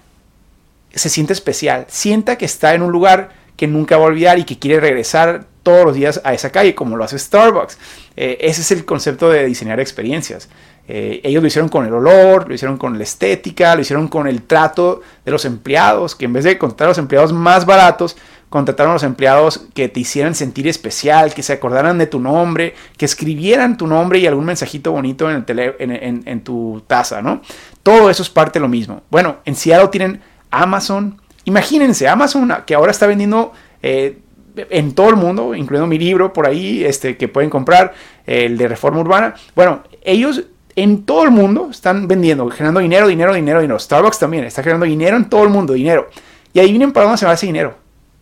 se 0.93 1.09
siente 1.09 1.33
especial, 1.33 1.85
sienta 1.89 2.37
que 2.37 2.45
está 2.45 2.73
en 2.73 2.81
un 2.81 2.91
lugar 2.91 3.31
que 3.57 3.67
nunca 3.67 3.97
va 3.97 4.03
a 4.03 4.07
olvidar 4.07 4.37
y 4.39 4.43
que 4.43 4.59
quiere 4.59 4.79
regresar 4.79 5.45
todos 5.63 5.85
los 5.85 5.95
días 5.95 6.21
a 6.23 6.33
esa 6.33 6.51
calle, 6.51 6.75
como 6.75 6.95
lo 6.95 7.03
hace 7.03 7.17
Starbucks. 7.17 7.77
Eh, 8.15 8.37
ese 8.41 8.61
es 8.61 8.71
el 8.71 8.85
concepto 8.85 9.29
de 9.29 9.45
diseñar 9.45 9.79
experiencias. 9.79 10.49
Eh, 10.87 11.21
ellos 11.23 11.41
lo 11.41 11.47
hicieron 11.47 11.69
con 11.69 11.85
el 11.85 11.93
olor, 11.93 12.47
lo 12.47 12.53
hicieron 12.53 12.77
con 12.77 12.97
la 12.97 13.03
estética, 13.03 13.75
lo 13.75 13.81
hicieron 13.81 14.07
con 14.07 14.27
el 14.27 14.43
trato 14.43 15.01
de 15.23 15.31
los 15.31 15.45
empleados, 15.45 16.15
que 16.15 16.25
en 16.25 16.33
vez 16.33 16.43
de 16.43 16.57
contratar 16.57 16.87
a 16.87 16.89
los 16.89 16.97
empleados 16.99 17.33
más 17.33 17.65
baratos, 17.65 18.15
contrataron 18.49 18.91
a 18.91 18.93
los 18.93 19.03
empleados 19.03 19.65
que 19.73 19.89
te 19.89 19.99
hicieran 19.99 20.35
sentir 20.35 20.67
especial, 20.67 21.33
que 21.33 21.43
se 21.43 21.53
acordaran 21.53 21.97
de 21.97 22.07
tu 22.07 22.19
nombre, 22.19 22.75
que 22.97 23.05
escribieran 23.05 23.77
tu 23.77 23.87
nombre 23.87 24.19
y 24.19 24.27
algún 24.27 24.45
mensajito 24.45 24.91
bonito 24.91 25.29
en, 25.29 25.43
el 25.47 26.23
en, 26.25 26.41
tu 26.41 26.83
taza, 26.85 27.21
¿no? 27.21 27.41
Todo 27.81 28.09
eso 28.09 28.23
es 28.23 28.29
parte 28.29 28.59
de 28.59 28.61
lo 28.61 28.69
mismo. 28.69 29.01
Bueno, 29.09 29.37
en 29.45 29.55
Seattle 29.55 29.89
tienen 29.89 30.21
Amazon. 30.51 31.19
Imagínense, 31.45 32.07
Amazon 32.07 32.53
que 32.65 32.75
ahora 32.75 32.91
está 32.91 33.07
vendiendo 33.07 33.51
eh, 33.81 34.19
en 34.55 34.93
todo 34.93 35.09
el 35.09 35.15
mundo, 35.15 35.55
incluyendo 35.55 35.87
mi 35.87 35.97
libro 35.97 36.31
por 36.31 36.47
ahí, 36.47 36.85
este, 36.85 37.17
que 37.17 37.27
pueden 37.27 37.49
comprar, 37.49 37.93
el 38.25 38.57
de 38.57 38.67
Reforma 38.67 38.99
Urbana. 38.99 39.35
Bueno, 39.55 39.83
ellos 40.03 40.45
en 40.75 41.03
todo 41.03 41.23
el 41.23 41.31
mundo 41.31 41.69
están 41.71 42.07
vendiendo, 42.07 42.49
generando 42.49 42.81
dinero, 42.81 43.07
dinero, 43.07 43.33
dinero, 43.33 43.61
dinero. 43.61 43.79
Starbucks 43.79 44.19
también 44.19 44.43
está 44.43 44.61
generando 44.61 44.85
dinero 44.85 45.15
en 45.15 45.29
todo 45.29 45.43
el 45.43 45.49
mundo, 45.49 45.73
dinero. 45.73 46.09
Y 46.53 46.59
ahí 46.59 46.69
vienen 46.69 46.91
para 46.91 47.05
dónde 47.05 47.17
se 47.17 47.25
va 47.25 47.33
ese 47.33 47.45
dinero. 47.45 47.75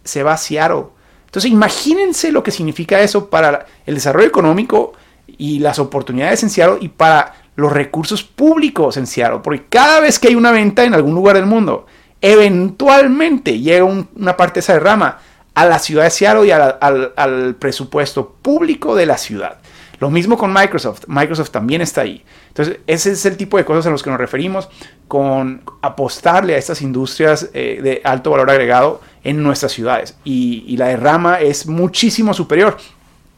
Se 0.03 0.21
va 0.21 0.33
a 0.33 0.37
Seattle. 0.37 0.85
Entonces 1.25 1.51
imagínense 1.51 2.31
lo 2.31 2.43
que 2.43 2.51
significa 2.51 3.01
eso 3.01 3.29
para 3.29 3.65
el 3.85 3.95
desarrollo 3.95 4.27
económico 4.27 4.93
y 5.25 5.59
las 5.59 5.79
oportunidades 5.79 6.43
en 6.43 6.51
Seattle 6.51 6.77
y 6.81 6.89
para 6.89 7.33
los 7.55 7.71
recursos 7.71 8.23
públicos 8.23 8.97
en 8.97 9.07
Seattle. 9.07 9.39
Porque 9.43 9.65
cada 9.67 9.99
vez 9.99 10.19
que 10.19 10.27
hay 10.27 10.35
una 10.35 10.51
venta 10.51 10.83
en 10.83 10.93
algún 10.93 11.15
lugar 11.15 11.35
del 11.35 11.47
mundo, 11.47 11.87
eventualmente 12.21 13.59
llega 13.59 13.83
una 13.83 14.37
parte 14.37 14.55
de 14.55 14.59
esa 14.59 14.79
rama 14.79 15.19
a 15.55 15.65
la 15.65 15.79
ciudad 15.79 16.03
de 16.03 16.11
Seattle 16.11 16.47
y 16.47 16.51
al 16.51 17.55
presupuesto 17.55 18.35
público 18.41 18.95
de 18.95 19.07
la 19.07 19.17
ciudad. 19.17 19.57
Lo 20.03 20.11
mismo 20.11 20.37
con 20.37 20.51
Microsoft. 20.51 21.05
Microsoft 21.07 21.51
también 21.51 21.79
está 21.79 22.01
ahí. 22.01 22.25
Entonces, 22.49 22.79
ese 22.87 23.13
es 23.13 23.25
el 23.25 23.37
tipo 23.37 23.55
de 23.55 23.63
cosas 23.63 23.85
a 23.85 23.89
los 23.89 24.03
que 24.03 24.09
nos 24.09 24.19
referimos 24.19 24.67
con 25.07 25.61
apostarle 25.81 26.55
a 26.55 26.57
estas 26.57 26.81
industrias 26.81 27.49
eh, 27.53 27.79
de 27.81 28.01
alto 28.03 28.31
valor 28.31 28.49
agregado 28.49 28.99
en 29.23 29.41
nuestras 29.41 29.71
ciudades. 29.71 30.17
Y, 30.25 30.75
la 30.75 30.87
derrama 30.87 31.39
es 31.39 31.67
muchísimo 31.67 32.33
superior. 32.33 32.75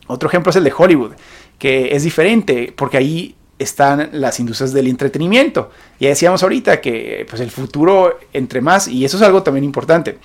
Otro 0.08 0.28
ejemplo 0.28 0.50
es 0.50 0.56
el 0.56 0.64
de 0.64 0.74
Hollywood, 0.76 1.12
que 1.60 1.96
es 1.96 2.02
diferente 2.02 2.74
porque 2.76 2.98
ahí 2.98 3.36
están 3.60 4.10
las 4.14 4.40
industrias 4.40 4.74
del 4.74 4.88
entretenimiento. 4.88 5.70
Ya 6.00 6.10
decíamos 6.10 6.42
ahorita 6.42 6.82
que 6.82 7.28
pues, 7.30 7.42
el 7.44 7.52
futuro 7.52 8.18
entre 8.34 8.62
más, 8.62 8.88
y 8.88 9.06
eso 9.06 9.18
es 9.18 9.24
algo 9.24 9.44
también 9.44 9.66
importante, 9.66 10.18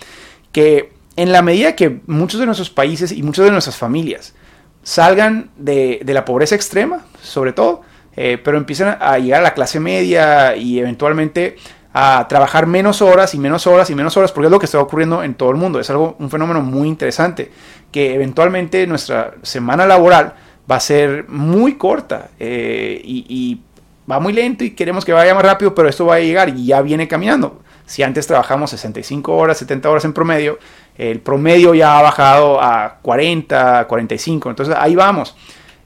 que 0.53 0.91
en 1.17 1.33
la 1.33 1.43
medida 1.43 1.77
que 1.77 2.01
muchos 2.07 2.41
de 2.41 2.47
nuestros 2.47 2.71
países 2.71 3.13
y 3.13 3.23
muchas 3.23 3.45
de 3.45 3.51
nuestras 3.51 3.77
familias 3.77 4.33
salgan 4.83 5.51
de, 5.57 6.01
la 6.07 6.25
pobreza 6.25 6.55
extrema, 6.55 7.05
sobre 7.23 7.53
todo, 7.53 7.83
eh, 8.17 8.39
pero 8.43 8.59
empiezan 8.59 8.99
a 9.01 9.19
llegar 9.19 9.41
a 9.41 9.45
la 9.45 9.55
clase 9.55 9.81
media 9.81 10.57
y 10.57 10.79
eventualmente 10.79 11.57
a 11.93 12.27
trabajar 12.29 12.67
menos 12.67 13.03
horas 13.03 13.35
y 13.35 13.39
menos 13.39 13.67
horas 13.67 13.91
y 13.91 13.95
menos 13.95 14.17
horas, 14.17 14.33
porque 14.33 14.47
es 14.47 14.51
lo 14.51 14.59
que 14.59 14.67
está 14.67 14.81
ocurriendo 14.81 15.23
en 15.23 15.35
todo 15.35 15.51
el 15.51 15.57
mundo. 15.57 15.81
Es 15.81 15.91
algo, 15.91 16.17
un 16.19 16.31
fenómeno 16.31 16.61
muy 16.61 16.89
interesante, 16.89 17.51
que 17.91 18.15
eventualmente 18.15 18.87
nuestra 18.87 19.35
semana 19.43 19.87
laboral 19.87 20.35
va 20.71 20.77
a 20.77 20.81
ser 20.81 21.29
muy 21.29 21.75
corta 21.75 22.31
eh, 22.39 23.01
y, 23.05 23.27
y, 23.29 23.63
va 24.11 24.19
muy 24.19 24.33
lento 24.33 24.65
y 24.65 24.71
queremos 24.71 25.05
que 25.05 25.13
vaya 25.13 25.35
más 25.35 25.45
rápido, 25.45 25.73
pero 25.73 25.89
esto 25.89 26.05
va 26.05 26.17
a 26.17 26.21
llegar 26.21 26.49
y 26.49 26.67
ya 26.67 26.83
viene 26.83 27.07
caminando. 27.07 27.61
Si 27.91 28.05
antes 28.05 28.25
trabajamos 28.29 28.71
65 28.71 29.37
horas, 29.37 29.59
70 29.59 29.91
horas 29.91 30.05
en 30.05 30.13
promedio, 30.13 30.61
el 30.97 31.19
promedio 31.19 31.75
ya 31.75 31.99
ha 31.99 32.03
bajado 32.03 32.63
a 32.63 33.01
40, 33.03 33.89
45. 33.89 34.49
Entonces 34.49 34.77
ahí 34.79 34.95
vamos. 34.95 35.35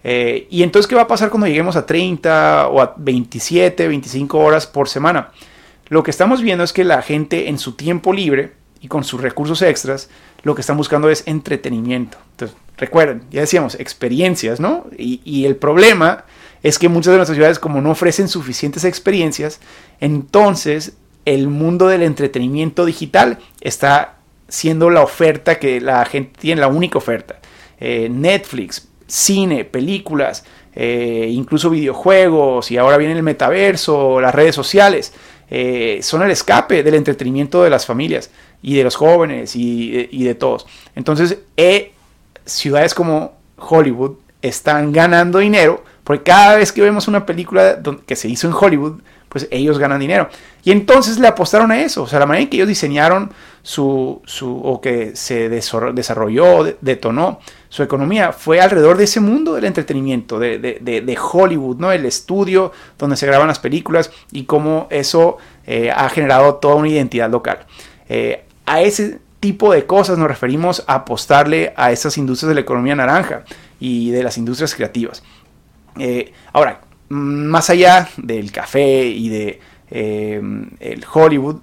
Eh, 0.02 0.46
y 0.50 0.62
entonces, 0.62 0.86
¿qué 0.86 0.94
va 0.94 1.00
a 1.00 1.06
pasar 1.06 1.30
cuando 1.30 1.46
lleguemos 1.46 1.76
a 1.76 1.86
30 1.86 2.68
o 2.68 2.82
a 2.82 2.94
27, 2.98 3.88
25 3.88 4.38
horas 4.38 4.66
por 4.66 4.86
semana? 4.90 5.30
Lo 5.88 6.02
que 6.02 6.10
estamos 6.10 6.42
viendo 6.42 6.62
es 6.62 6.74
que 6.74 6.84
la 6.84 7.00
gente 7.00 7.48
en 7.48 7.58
su 7.58 7.72
tiempo 7.72 8.12
libre 8.12 8.52
y 8.82 8.88
con 8.88 9.02
sus 9.02 9.22
recursos 9.22 9.62
extras, 9.62 10.10
lo 10.42 10.54
que 10.54 10.60
están 10.60 10.76
buscando 10.76 11.08
es 11.08 11.22
entretenimiento. 11.26 12.18
Entonces, 12.32 12.54
recuerden, 12.76 13.22
ya 13.30 13.40
decíamos, 13.40 13.76
experiencias, 13.80 14.60
¿no? 14.60 14.84
Y, 14.98 15.22
y 15.24 15.46
el 15.46 15.56
problema 15.56 16.26
es 16.62 16.78
que 16.78 16.90
muchas 16.90 17.12
de 17.12 17.16
nuestras 17.16 17.36
ciudades, 17.36 17.58
como 17.58 17.80
no 17.80 17.92
ofrecen 17.92 18.28
suficientes 18.28 18.84
experiencias, 18.84 19.58
entonces 20.00 20.98
el 21.24 21.48
mundo 21.48 21.88
del 21.88 22.02
entretenimiento 22.02 22.84
digital 22.84 23.38
está 23.60 24.16
siendo 24.48 24.90
la 24.90 25.02
oferta 25.02 25.58
que 25.58 25.80
la 25.80 26.04
gente 26.04 26.38
tiene, 26.38 26.60
la 26.60 26.68
única 26.68 26.98
oferta. 26.98 27.38
Eh, 27.80 28.08
Netflix, 28.10 28.88
cine, 29.06 29.64
películas, 29.64 30.44
eh, 30.74 31.28
incluso 31.30 31.70
videojuegos 31.70 32.70
y 32.70 32.76
ahora 32.76 32.96
viene 32.96 33.14
el 33.14 33.22
metaverso, 33.22 34.20
las 34.20 34.34
redes 34.34 34.54
sociales, 34.54 35.12
eh, 35.50 36.00
son 36.02 36.22
el 36.22 36.30
escape 36.30 36.82
del 36.82 36.94
entretenimiento 36.94 37.62
de 37.62 37.70
las 37.70 37.86
familias 37.86 38.30
y 38.62 38.76
de 38.76 38.84
los 38.84 38.96
jóvenes 38.96 39.56
y, 39.56 40.08
y 40.10 40.24
de 40.24 40.34
todos. 40.34 40.66
Entonces, 40.94 41.38
ciudades 42.44 42.94
como 42.94 43.34
Hollywood 43.56 44.16
están 44.42 44.92
ganando 44.92 45.38
dinero 45.38 45.84
porque 46.04 46.22
cada 46.22 46.56
vez 46.56 46.70
que 46.70 46.82
vemos 46.82 47.08
una 47.08 47.24
película 47.24 47.80
que 48.06 48.14
se 48.14 48.28
hizo 48.28 48.46
en 48.46 48.52
Hollywood, 48.52 49.00
pues 49.34 49.48
ellos 49.50 49.80
ganan 49.80 49.98
dinero. 49.98 50.28
Y 50.62 50.70
entonces 50.70 51.18
le 51.18 51.26
apostaron 51.26 51.72
a 51.72 51.82
eso. 51.82 52.04
O 52.04 52.06
sea, 52.06 52.20
la 52.20 52.26
manera 52.26 52.44
en 52.44 52.48
que 52.48 52.56
ellos 52.56 52.68
diseñaron 52.68 53.32
su, 53.62 54.22
su 54.26 54.60
o 54.62 54.80
que 54.80 55.16
se 55.16 55.48
desarrolló, 55.48 56.76
detonó 56.80 57.40
su 57.68 57.82
economía, 57.82 58.30
fue 58.30 58.60
alrededor 58.60 58.96
de 58.96 59.02
ese 59.02 59.18
mundo 59.18 59.54
del 59.54 59.64
entretenimiento, 59.64 60.38
de, 60.38 60.60
de, 60.60 60.78
de, 60.80 61.18
Hollywood, 61.20 61.78
¿no? 61.78 61.90
El 61.90 62.06
estudio 62.06 62.70
donde 62.96 63.16
se 63.16 63.26
graban 63.26 63.48
las 63.48 63.58
películas 63.58 64.12
y 64.30 64.44
cómo 64.44 64.86
eso 64.90 65.38
eh, 65.66 65.90
ha 65.90 66.08
generado 66.10 66.54
toda 66.54 66.76
una 66.76 66.90
identidad 66.90 67.28
local. 67.28 67.66
Eh, 68.08 68.44
a 68.66 68.82
ese 68.82 69.18
tipo 69.40 69.72
de 69.72 69.84
cosas 69.84 70.16
nos 70.16 70.28
referimos 70.28 70.84
a 70.86 70.94
apostarle 70.94 71.74
a 71.76 71.90
esas 71.90 72.16
industrias 72.18 72.50
de 72.50 72.54
la 72.54 72.60
economía 72.60 72.94
naranja 72.94 73.42
y 73.80 74.12
de 74.12 74.22
las 74.22 74.38
industrias 74.38 74.76
creativas. 74.76 75.24
Eh, 75.98 76.32
ahora, 76.52 76.82
más 77.14 77.70
allá 77.70 78.08
del 78.16 78.50
café 78.52 79.06
y 79.06 79.28
de 79.28 79.60
eh, 79.90 80.42
el 80.80 81.04
Hollywood, 81.12 81.56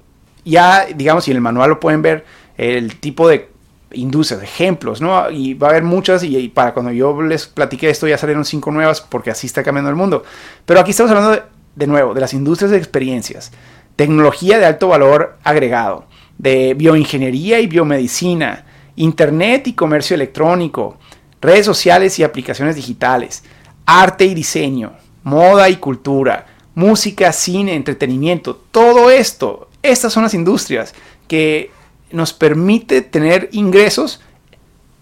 ya 0.45 0.85
digamos, 0.95 1.27
y 1.27 1.31
en 1.31 1.37
el 1.37 1.41
manual 1.41 1.69
lo 1.69 1.79
pueden 1.79 2.01
ver, 2.01 2.25
el 2.57 2.95
tipo 2.99 3.27
de 3.27 3.49
industrias, 3.93 4.41
ejemplos, 4.41 5.01
¿no? 5.01 5.29
Y 5.29 5.53
va 5.53 5.67
a 5.67 5.69
haber 5.71 5.83
muchas 5.83 6.23
y, 6.23 6.47
para 6.49 6.73
cuando 6.73 6.91
yo 6.91 7.21
les 7.21 7.47
platiqué 7.47 7.89
esto 7.89 8.07
ya 8.07 8.17
salieron 8.17 8.45
cinco 8.45 8.71
nuevas 8.71 9.01
porque 9.01 9.31
así 9.31 9.47
está 9.47 9.63
cambiando 9.63 9.89
el 9.89 9.95
mundo. 9.95 10.23
Pero 10.65 10.79
aquí 10.79 10.91
estamos 10.91 11.11
hablando 11.11 11.31
de, 11.31 11.43
de 11.75 11.87
nuevo 11.87 12.13
de 12.13 12.21
las 12.21 12.33
industrias 12.33 12.71
de 12.71 12.77
experiencias, 12.77 13.51
tecnología 13.95 14.59
de 14.59 14.65
alto 14.65 14.87
valor 14.87 15.37
agregado, 15.43 16.05
de 16.37 16.73
bioingeniería 16.73 17.59
y 17.59 17.67
biomedicina, 17.67 18.65
internet 18.95 19.67
y 19.67 19.73
comercio 19.73 20.15
electrónico, 20.15 20.97
redes 21.41 21.65
sociales 21.65 22.17
y 22.19 22.23
aplicaciones 22.23 22.75
digitales, 22.75 23.43
arte 23.85 24.25
y 24.25 24.33
diseño, 24.33 24.93
moda 25.23 25.69
y 25.69 25.77
cultura, 25.77 26.47
música, 26.75 27.31
cine, 27.31 27.75
entretenimiento, 27.75 28.55
todo 28.71 29.09
esto, 29.09 29.69
estas 29.83 30.13
son 30.13 30.23
las 30.23 30.33
industrias 30.33 30.93
que 31.27 31.71
nos 32.11 32.33
permite 32.33 33.01
tener 33.01 33.49
ingresos 33.51 34.21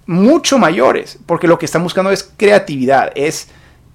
mucho 0.05 0.57
mayores, 0.57 1.19
porque 1.25 1.47
lo 1.47 1.59
que 1.59 1.65
están 1.65 1.83
buscando 1.83 2.11
es 2.11 2.31
creatividad, 2.35 3.11
es, 3.15 3.49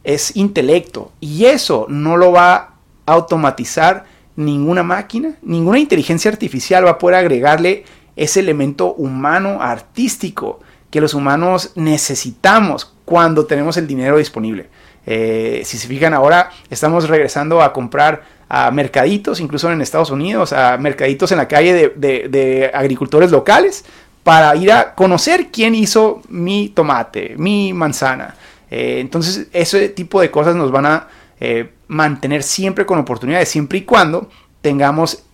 es 0.04 0.37
intelecto, 0.37 1.12
y 1.20 1.46
eso 1.46 1.87
no 1.88 2.16
lo 2.16 2.32
va 2.32 2.54
a 2.54 2.74
automatizar 3.06 4.04
ninguna 4.37 4.82
máquina, 4.82 5.34
ninguna 5.42 5.78
inteligencia 5.78 6.30
artificial 6.30 6.87
va 6.87 6.90
a 6.90 6.98
poder 6.98 7.16
agregarle 7.16 7.84
ese 8.16 8.40
elemento 8.40 8.94
humano 8.94 9.58
artístico 9.60 10.60
que 10.90 11.00
los 11.00 11.14
humanos 11.14 11.72
necesitamos 11.74 12.92
cuando 13.04 13.46
tenemos 13.46 13.76
el 13.76 13.87
dinero 13.87 14.18
disponible. 14.18 14.68
Eh, 15.06 15.62
si 15.64 15.78
se 15.78 15.86
fijan 15.86 16.14
ahora, 16.14 16.50
estamos 16.70 17.08
regresando 17.08 17.62
a 17.62 17.72
comprar 17.72 18.22
a 18.48 18.70
mercaditos, 18.70 19.40
incluso 19.40 19.70
en 19.70 19.80
Estados 19.80 20.10
Unidos, 20.10 20.52
a 20.52 20.76
mercaditos 20.78 21.32
en 21.32 21.38
la 21.38 21.48
calle 21.48 21.92
de, 21.94 22.70
agricultores 22.72 23.30
locales, 23.30 23.84
para 24.22 24.54
ir 24.56 24.72
a 24.72 24.94
conocer 24.94 25.48
quién 25.50 25.74
hizo 25.74 26.22
mi 26.28 26.70
tomate, 26.70 27.34
mi 27.36 27.72
manzana. 27.72 28.34
Eh, 28.70 28.98
entonces, 29.00 29.48
ese 29.52 29.88
tipo 29.90 30.20
de 30.20 30.30
cosas 30.30 30.56
nos 30.56 30.70
van 30.70 30.86
a 30.86 31.08
eh, 31.40 31.70
mantener 31.88 32.42
siempre 32.42 32.86
con 32.86 32.98
oportunidades, 32.98 33.48
siempre 33.48 33.78
y 33.78 33.82
cuando 33.82 34.30
tengamos 34.62 35.24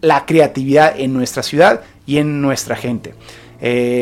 la 0.00 0.24
creatividad 0.24 0.98
en 0.98 1.12
nuestra 1.12 1.42
ciudad 1.42 1.82
y 2.06 2.18
en 2.18 2.40
nuestra 2.40 2.76
gente. 2.76 3.14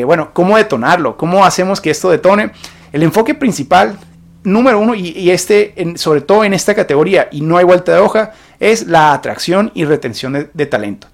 Bueno, 0.05 0.31
¿cómo 0.33 0.57
detonarlo? 0.57 1.17
¿Cómo 1.17 1.45
hacemos 1.45 1.79
que 1.79 1.91
esto 1.91 2.09
detone? 2.09 2.51
El 2.91 3.03
enfoque 3.03 3.35
principal, 3.35 3.99
número 4.43 4.79
uno, 4.79 4.95
y, 4.95 5.29
este, 5.29 5.73
sobre 5.95 6.21
todo 6.21 6.43
en 6.43 6.53
esta 6.53 6.73
categoría, 6.73 7.29
y 7.31 7.41
no 7.41 7.57
hay 7.57 7.63
vuelta 7.63 7.93
de 7.93 7.99
hoja, 7.99 8.31
es 8.59 8.87
la 8.87 9.13
atracción 9.13 9.71
y 9.73 9.85
retención 9.85 10.49
de, 10.53 10.65
talento. 10.65 11.07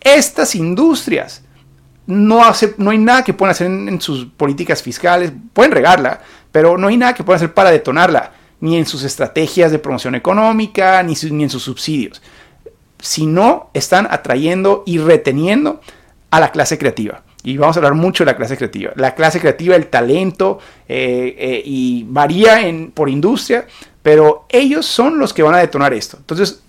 Estas 0.00 0.54
industrias 0.54 1.42
no, 2.06 2.44
hace, 2.44 2.74
no 2.78 2.90
hay 2.90 2.98
nada 2.98 3.24
que 3.24 3.34
puedan 3.34 3.52
hacer 3.52 3.66
en, 3.66 4.00
sus 4.00 4.26
políticas 4.26 4.82
fiscales, 4.82 5.32
pueden 5.52 5.72
regarla, 5.72 6.20
pero 6.50 6.76
no 6.78 6.88
hay 6.88 6.96
nada 6.96 7.14
que 7.14 7.24
puedan 7.24 7.36
hacer 7.36 7.54
para 7.54 7.70
detonarla, 7.70 8.32
ni 8.60 8.76
en 8.76 8.86
sus 8.86 9.02
estrategias 9.02 9.72
de 9.72 9.78
promoción 9.78 10.14
económica, 10.14 11.02
ni, 11.02 11.14
ni 11.30 11.44
en 11.44 11.50
sus 11.50 11.64
subsidios, 11.64 12.22
si 13.00 13.26
no 13.26 13.70
están 13.74 14.06
atrayendo 14.10 14.84
y 14.86 14.98
reteniendo 14.98 15.80
a 16.30 16.40
la 16.40 16.52
clase 16.52 16.78
creativa. 16.78 17.22
Y 17.44 17.56
vamos 17.56 17.76
a 17.76 17.80
hablar 17.80 17.94
mucho 17.94 18.24
de 18.24 18.30
la 18.30 18.36
clase 18.36 18.56
creativa. 18.56 18.92
La 18.94 19.14
clase 19.14 19.40
creativa, 19.40 19.74
el 19.74 19.88
talento, 19.88 20.58
eh, 20.88 21.34
eh, 21.38 21.62
y 21.64 22.04
varía 22.08 22.66
en, 22.66 22.92
por 22.92 23.08
industria, 23.08 23.66
pero 24.02 24.46
ellos 24.48 24.86
son 24.86 25.18
los 25.18 25.32
que 25.32 25.42
van 25.42 25.54
a 25.54 25.58
detonar 25.58 25.92
esto. 25.92 26.16
Entonces, 26.18 26.62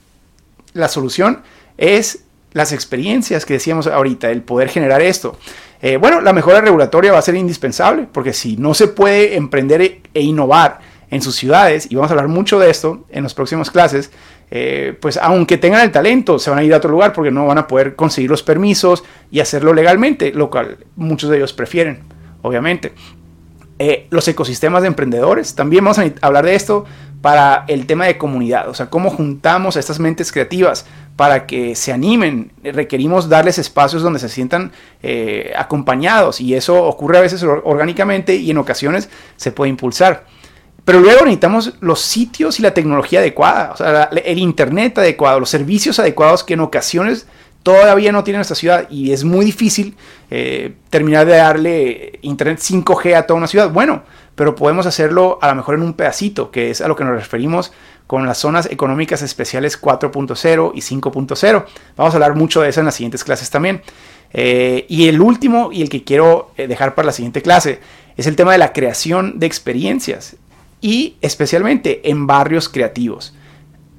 la 0.74 0.88
solución 0.88 1.42
es 1.78 2.24
las 2.54 2.72
experiencias 2.72 3.46
que 3.46 3.54
decíamos 3.54 3.88
ahorita, 3.88 4.30
el 4.30 4.42
poder 4.42 4.70
generar 4.70 5.02
esto. 5.02 5.38
Eh, 5.82 5.98
bueno, 5.98 6.22
la 6.22 6.34
mejora 6.34 6.62
regulatoria 6.62 7.12
va 7.12 7.20
a 7.20 7.24
ser 7.24 7.36
indispensable, 7.36 8.08
porque 8.12 8.34
si 8.34 8.58
no 8.58 8.74
se 8.74 8.88
puede 8.88 9.36
emprender 9.36 9.82
e, 9.82 10.02
e 10.14 10.22
innovar 10.22 10.80
en 11.10 11.22
sus 11.22 11.36
ciudades, 11.36 11.92
y 11.92 11.96
vamos 11.96 12.10
a 12.10 12.14
hablar 12.14 12.28
mucho 12.28 12.58
de 12.58 12.70
esto 12.70 13.06
en 13.10 13.24
las 13.24 13.34
próximas 13.34 13.70
clases, 13.70 14.10
eh, 14.52 14.96
pues 15.00 15.18
aunque 15.18 15.58
tengan 15.58 15.82
el 15.82 15.92
talento, 15.92 16.40
se 16.40 16.50
van 16.50 16.60
a 16.60 16.64
ir 16.64 16.74
a 16.74 16.78
otro 16.78 16.92
lugar 16.92 17.14
porque 17.14 17.32
no 17.32 17.48
van 17.48 17.58
a 17.58 17.68
poder 17.68 17.96
conseguir 17.96 18.30
los 18.30 18.44
permisos 18.44 19.04
y 19.32 19.40
hacerlo 19.40 19.74
legalmente, 19.74 20.32
lo 20.32 20.50
cual 20.50 20.78
muchos 20.96 21.30
de 21.30 21.38
ellos 21.38 21.54
prefieren, 21.54 22.00
obviamente. 22.42 22.94
Eh, 23.80 24.08
los 24.12 24.28
ecosistemas 24.28 24.84
de 24.84 24.88
emprendedores, 24.90 25.56
también 25.56 25.84
vamos 25.84 26.00
a 26.00 26.06
hablar 26.22 26.46
de 26.46 26.56
esto 26.56 26.86
para 27.22 27.64
el 27.68 27.86
tema 27.88 28.06
de 28.06 28.18
comunidad, 28.18 28.68
o 28.68 28.74
sea, 28.74 28.90
cómo 28.90 29.10
juntamos 29.10 29.78
a 29.78 29.80
estas 29.80 29.98
mentes 29.98 30.32
creativas 30.32 30.86
para 31.16 31.46
que 31.48 31.74
se 31.76 31.92
animen. 31.92 32.52
Requerimos 32.64 33.30
darles 33.30 33.58
espacios 33.58 34.02
donde 34.04 34.20
se 34.20 34.30
sientan 34.30 34.72
eh, 35.02 35.54
acompañados 35.56 36.42
y 36.42 36.54
eso 36.54 36.84
ocurre 36.84 37.20
a 37.20 37.22
veces 37.22 37.44
orgánicamente 37.44 38.36
y 38.36 38.52
en 38.52 38.58
ocasiones 38.58 39.10
se 39.38 39.52
puede 39.52 39.70
impulsar. 39.70 40.26
Pero 40.86 41.00
luego 41.00 41.22
necesitamos 41.22 41.76
los 41.80 42.02
sitios 42.02 42.60
y 42.60 42.62
la 42.62 42.74
tecnología 42.74 43.20
adecuada, 43.20 43.72
o 43.74 43.78
sea, 43.78 44.04
el 44.04 44.38
internet 44.38 44.98
adecuado, 44.98 45.40
los 45.40 45.50
servicios 45.50 45.98
adecuados 46.00 46.44
que 46.44 46.56
en 46.56 46.60
ocasiones 46.60 47.26
todavía 47.64 48.12
no 48.12 48.26
tiene 48.26 48.40
nuestra 48.40 48.56
ciudad 48.56 48.88
y 48.90 49.14
es 49.14 49.24
muy 49.24 49.46
difícil 49.46 49.96
eh, 50.30 50.74
terminar 50.90 51.26
de 51.26 51.38
darle 51.38 52.20
internet 52.22 52.60
5G 52.60 53.16
a 53.16 53.26
toda 53.26 53.38
una 53.38 53.48
ciudad. 53.48 53.72
Bueno, 53.72 54.04
pero 54.36 54.56
podemos 54.56 54.86
hacerlo 54.86 55.40
a 55.42 55.48
lo 55.48 55.56
mejor 55.56 55.76
en 55.76 55.84
un 55.84 55.94
pedacito, 55.94 56.52
que 56.52 56.70
es 56.70 56.82
a 56.82 56.90
lo 56.90 56.96
que 56.98 57.06
nos 57.06 57.16
referimos 57.16 57.72
con 58.06 58.26
las 58.26 58.38
zonas 58.38 58.70
económicas 58.70 59.22
especiales 59.22 59.82
4.0 59.82 60.72
y 60.76 60.82
5.0. 60.82 61.66
Vamos 61.96 62.14
a 62.14 62.18
hablar 62.18 62.36
mucho 62.36 62.62
de 62.62 62.70
eso 62.70 62.82
en 62.82 62.86
las 62.88 62.96
siguientes 62.96 63.24
clases 63.24 63.50
también. 63.50 63.82
Eh, 64.34 64.86
y 64.90 65.08
el 65.08 65.22
último 65.22 65.72
y 65.72 65.82
el 65.82 65.90
que 65.90 66.04
quiero 66.04 66.52
eh, 66.58 66.68
dejar 66.68 66.96
para 66.96 67.06
la 67.06 67.12
siguiente 67.12 67.42
clase 67.42 67.80
es 68.18 68.28
el 68.28 68.36
tema 68.36 68.52
de 68.52 68.58
la 68.58 68.74
creación 68.74 69.40
de 69.40 69.46
experiencias 69.46 70.36
y 70.84 71.16
especialmente 71.22 72.02
en 72.10 72.28
barrios 72.28 72.68
creativos. 72.68 73.34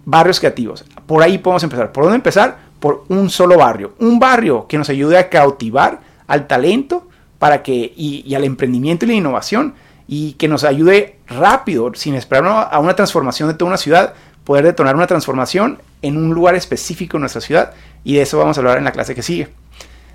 Barrios 0.04 0.38
creativos. 0.38 0.84
Por 1.06 1.22
ahí 1.22 1.38
podemos 1.38 1.64
empezar. 1.64 1.90
¿Por 1.92 2.04
dónde 2.04 2.16
empezar? 2.16 2.58
Por 2.78 3.06
un 3.08 3.30
solo 3.30 3.56
barrio. 3.56 3.94
Un 3.98 4.18
barrio 4.18 4.66
que 4.68 4.76
nos 4.76 4.90
ayude 4.90 5.16
a 5.16 5.30
cautivar 5.30 6.00
al 6.26 6.46
talento 6.46 7.08
para 7.38 7.62
que, 7.62 7.94
y, 7.96 8.34
al 8.34 8.44
emprendimiento 8.44 9.06
y 9.06 9.08
la 9.08 9.14
innovación 9.14 9.74
y 10.06 10.34
que 10.34 10.46
nos 10.46 10.62
ayude 10.62 11.16
rápido, 11.26 11.90
sin 11.94 12.16
esperar 12.16 12.68
a 12.70 12.78
una 12.78 12.94
transformación 12.94 13.48
de 13.48 13.54
toda 13.54 13.70
una 13.70 13.78
ciudad, 13.78 14.12
poder 14.44 14.66
detonar 14.66 14.94
una 14.94 15.06
transformación 15.06 15.78
en 16.02 16.18
un 16.18 16.34
lugar 16.34 16.54
específico 16.54 17.16
en 17.16 17.22
nuestra 17.22 17.40
ciudad. 17.40 17.72
Y 18.04 18.16
de 18.16 18.22
eso 18.22 18.36
vamos 18.36 18.58
a 18.58 18.60
hablar 18.60 18.76
en 18.76 18.84
la 18.84 18.92
clase 18.92 19.14
que 19.14 19.22
sigue. 19.22 19.48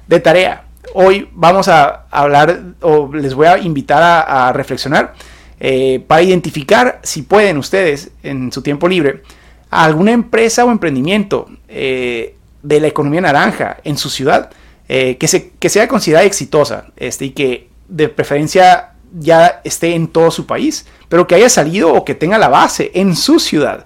De 0.06 0.20
tarea. 0.20 0.66
Hoy 0.94 1.30
vamos 1.34 1.68
a 1.68 2.06
hablar, 2.12 2.62
o 2.82 3.10
les 3.12 3.34
voy 3.34 3.48
a 3.48 3.58
invitar 3.58 4.04
a 4.28 4.54
reflexionar 4.54 5.16
eh, 5.60 6.02
para 6.08 6.22
identificar, 6.22 7.00
si 7.04 7.22
pueden 7.22 7.58
ustedes, 7.58 8.12
en 8.24 8.52
su 8.52 8.62
tiempo 8.62 8.88
libre, 8.88 9.24
alguna 9.70 10.12
empresa 10.12 10.64
o 10.64 10.72
emprendimiento 10.72 11.50
eh, 11.68 12.36
de 12.64 12.80
la 12.80 12.88
economía 12.88 13.22
naranja 13.22 13.78
en 13.84 13.98
su 13.98 14.10
ciudad 14.10 14.52
eh, 14.88 15.18
que, 15.18 15.28
se, 15.28 15.52
que 15.60 15.70
sea 15.70 15.88
considerada 15.88 16.26
exitosa 16.26 16.88
este, 16.96 17.26
y 17.26 17.30
que 17.32 17.68
de 17.88 18.10
preferencia 18.10 18.94
ya 19.20 19.62
esté 19.64 19.96
en 19.96 20.08
todo 20.08 20.32
su 20.32 20.46
país, 20.46 20.86
pero 21.10 21.28
que 21.28 21.36
haya 21.36 21.50
salido 21.50 21.94
o 21.94 22.06
que 22.06 22.16
tenga 22.16 22.38
la 22.38 22.48
base 22.48 22.92
en 22.94 23.16
su 23.16 23.40
ciudad. 23.40 23.86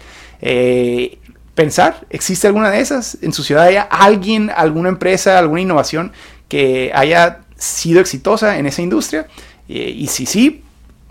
Pensar, 1.56 2.06
¿existe 2.10 2.48
alguna 2.48 2.70
de 2.70 2.82
esas? 2.82 3.18
¿En 3.22 3.32
su 3.32 3.44
ciudad 3.44 3.66
hay 3.66 3.78
alguien, 3.90 4.52
alguna 4.54 4.90
empresa, 4.90 5.40
alguna 5.40 5.62
innovación 5.62 6.12
que 6.50 6.92
haya 6.94 7.40
sido 7.56 8.02
exitosa 8.02 8.58
en 8.58 8.66
esa 8.66 8.82
industria? 8.82 9.28
Y 9.68 10.08
si 10.08 10.26
sí, 10.26 10.64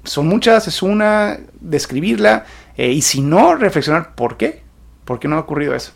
son 0.05 0.29
muchas, 0.29 0.69
es 0.69 0.83
una, 0.83 1.39
describirla, 1.61 2.45
eh, 2.77 2.91
y 2.91 3.03
si 3.03 3.21
no, 3.21 3.55
reflexionar 3.55 4.15
por 4.15 4.37
qué, 4.37 4.63
por 5.05 5.19
qué 5.19 5.29
no 5.29 5.37
ha 5.37 5.41
ocurrido 5.41 5.75
eso. 5.75 5.93